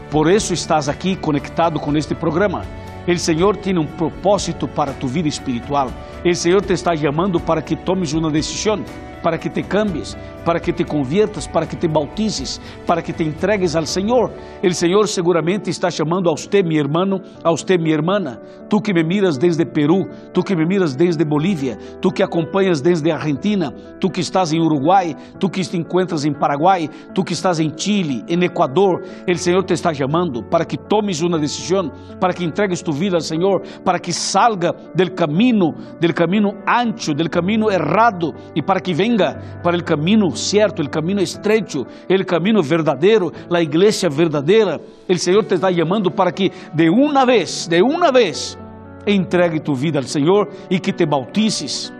Por 0.09 0.29
eso 0.29 0.53
estás 0.53 0.87
aquí 0.87 1.15
conectado 1.15 1.79
con 1.79 1.95
este 1.95 2.15
programa. 2.15 2.63
El 3.07 3.19
Señor 3.19 3.57
tiene 3.57 3.79
un 3.79 3.87
propósito 3.87 4.67
para 4.67 4.93
tu 4.93 5.07
vida 5.07 5.29
espiritual. 5.29 5.89
El 6.23 6.35
Señor 6.35 6.61
te 6.61 6.73
está 6.73 6.93
llamando 6.93 7.39
para 7.39 7.63
que 7.63 7.75
tomes 7.75 8.13
una 8.13 8.29
decisión 8.29 8.83
para 9.21 9.37
que 9.37 9.49
te 9.49 9.63
cambies, 9.63 10.17
para 10.45 10.59
que 10.59 10.73
te 10.73 10.83
conviertas, 10.83 11.47
para 11.47 11.65
que 11.65 11.75
te 11.75 11.87
bautices, 11.87 12.59
para 12.85 13.01
que 13.01 13.13
te 13.13 13.23
entregues 13.23 13.75
ao 13.75 13.85
Senhor. 13.85 14.31
O 14.63 14.73
Senhor 14.73 15.07
seguramente 15.07 15.69
está 15.69 15.89
chamando 15.89 16.29
a 16.29 16.31
você, 16.31 16.63
meu 16.63 16.77
irmão, 16.77 17.21
a 17.43 17.51
você, 17.51 17.77
minha 17.77 17.95
irmã. 17.95 18.11
Tu 18.69 18.81
que 18.81 18.93
me 18.93 19.03
miras 19.03 19.37
desde 19.37 19.65
Peru, 19.65 20.07
tu 20.33 20.43
que 20.43 20.55
me 20.55 20.65
miras 20.65 20.95
desde 20.95 21.23
Bolívia, 21.23 21.77
tu 22.01 22.09
que 22.11 22.23
acompanhas 22.23 22.81
desde 22.81 23.11
Argentina, 23.11 23.71
tu 23.99 24.09
que 24.09 24.21
estás 24.21 24.51
em 24.53 24.59
Uruguai, 24.59 25.15
tu 25.39 25.49
que 25.49 25.61
te 25.61 25.77
encuentras 25.77 26.25
em 26.25 26.33
Paraguai, 26.33 26.89
tu 27.13 27.23
que 27.23 27.33
estás 27.33 27.59
em 27.59 27.71
Chile, 27.75 28.23
em 28.27 28.43
Equador. 28.43 29.03
O 29.27 29.37
Senhor 29.37 29.63
te 29.63 29.73
está 29.73 29.93
chamando 29.93 30.43
para 30.43 30.65
que 30.65 30.77
tomes 30.77 31.21
uma 31.21 31.39
decisão, 31.39 31.91
para 32.19 32.33
que 32.33 32.43
entregues 32.43 32.81
tu 32.81 32.91
vida 32.91 33.17
ao 33.17 33.21
Senhor, 33.21 33.61
para 33.83 33.99
que 33.99 34.11
salga 34.11 34.73
del 34.95 35.13
caminho, 35.13 35.73
del 35.99 36.13
caminho 36.13 36.51
ancho, 36.67 37.13
del 37.13 37.29
caminho 37.29 37.69
errado 37.69 38.33
e 38.55 38.61
para 38.61 38.79
que 38.79 38.93
venha 38.93 39.10
venga 39.11 39.39
para 39.63 39.77
o 39.77 39.83
caminho 39.83 40.29
certo, 40.35 40.81
o 40.81 40.89
caminho 40.89 41.21
estreito, 41.21 41.81
o 41.81 42.25
caminho 42.25 42.61
verdadeiro, 42.61 43.31
a 43.53 43.61
igreja 43.61 44.09
verdadeira. 44.09 44.79
O 45.09 45.17
Senhor 45.17 45.43
te 45.43 45.55
está 45.55 45.71
chamando 45.71 46.11
para 46.11 46.31
que 46.31 46.51
de 46.73 46.89
uma 46.89 47.25
vez, 47.25 47.67
de 47.67 47.81
uma 47.81 48.11
vez, 48.11 48.57
entregue 49.05 49.59
tu 49.59 49.73
vida 49.73 49.99
ao 49.99 50.03
Senhor 50.03 50.47
e 50.69 50.79
que 50.79 50.93
te 50.93 51.05
bautices 51.05 51.91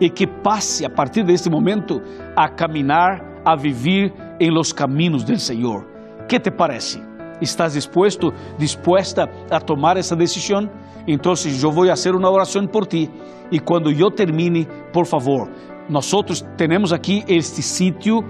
e 0.00 0.10
que 0.10 0.26
passe 0.26 0.84
a 0.84 0.90
partir 0.90 1.24
deste 1.24 1.48
momento 1.48 2.02
a 2.36 2.48
caminhar, 2.48 3.20
a 3.44 3.56
viver 3.56 4.12
em 4.38 4.50
los 4.50 4.72
caminhos 4.72 5.24
do 5.24 5.38
Senhor. 5.38 5.86
Que 6.28 6.38
te 6.38 6.50
parece? 6.50 7.00
¿Estás 7.40 7.74
dispuesto, 7.74 8.32
dispuesta 8.58 9.28
a 9.50 9.60
tomar 9.60 9.96
essa 9.96 10.16
decisão? 10.16 10.68
Então, 11.06 11.34
eu 11.62 11.70
vou 11.70 11.86
fazer 11.86 12.14
uma 12.14 12.30
oração 12.30 12.66
por 12.66 12.86
ti 12.86 13.08
e 13.50 13.60
quando 13.60 13.90
eu 13.90 14.10
termine, 14.10 14.66
por 14.92 15.06
favor, 15.06 15.48
nós 15.88 16.10
temos 16.56 16.92
aqui 16.92 17.24
este 17.28 17.62
sítio 17.62 18.24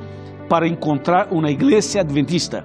para 0.48 0.68
encontrar 0.68 1.28
uma 1.30 1.50
igreja 1.50 2.00
adventista. 2.00 2.64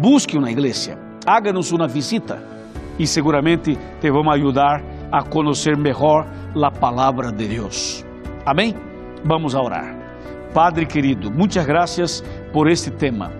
Busque 0.00 0.36
uma 0.36 0.50
igreja, 0.50 0.98
háganos 1.26 1.70
uma 1.70 1.86
visita 1.86 2.42
e 2.98 3.06
seguramente 3.06 3.78
te 4.00 4.10
vamos 4.10 4.34
ajudar 4.34 4.82
a 5.10 5.22
conhecer 5.22 5.76
melhor 5.76 6.26
a 6.60 6.70
palavra 6.70 7.30
de 7.30 7.46
Deus. 7.46 8.04
Amém? 8.44 8.74
Vamos 9.24 9.54
a 9.54 9.62
orar. 9.62 9.96
Padre 10.52 10.86
querido, 10.86 11.30
muitas 11.30 11.64
graças 11.64 12.24
por 12.52 12.68
este 12.68 12.90
tema. 12.90 13.30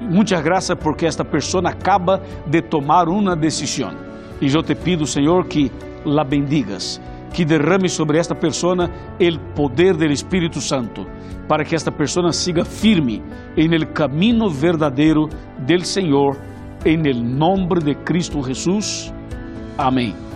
Muitas 0.00 0.42
graças 0.42 0.76
porque 0.78 1.06
esta 1.06 1.24
pessoa 1.24 1.68
acaba 1.68 2.22
de 2.46 2.62
tomar 2.62 3.08
uma 3.08 3.36
decisão. 3.36 3.92
E 4.40 4.52
eu 4.52 4.62
te 4.62 4.74
pido, 4.74 5.06
Senhor, 5.06 5.46
que 5.46 5.70
la 6.04 6.24
bendigas 6.24 7.00
que 7.34 7.44
derrame 7.44 7.88
sobre 7.88 8.18
esta 8.18 8.34
persona 8.34 8.90
el 9.18 9.38
poder 9.54 9.96
del 9.96 10.12
Espíritu 10.12 10.60
Santo, 10.60 11.06
para 11.46 11.64
que 11.64 11.76
esta 11.76 11.90
persona 11.90 12.32
siga 12.32 12.64
firme 12.64 13.22
en 13.56 13.72
el 13.72 13.92
camino 13.92 14.50
verdadero 14.50 15.28
del 15.66 15.84
Señor, 15.84 16.36
en 16.84 17.06
el 17.06 17.38
nombre 17.38 17.80
de 17.80 17.96
Cristo 18.04 18.42
Jesús. 18.42 19.12
Amém. 19.76 20.27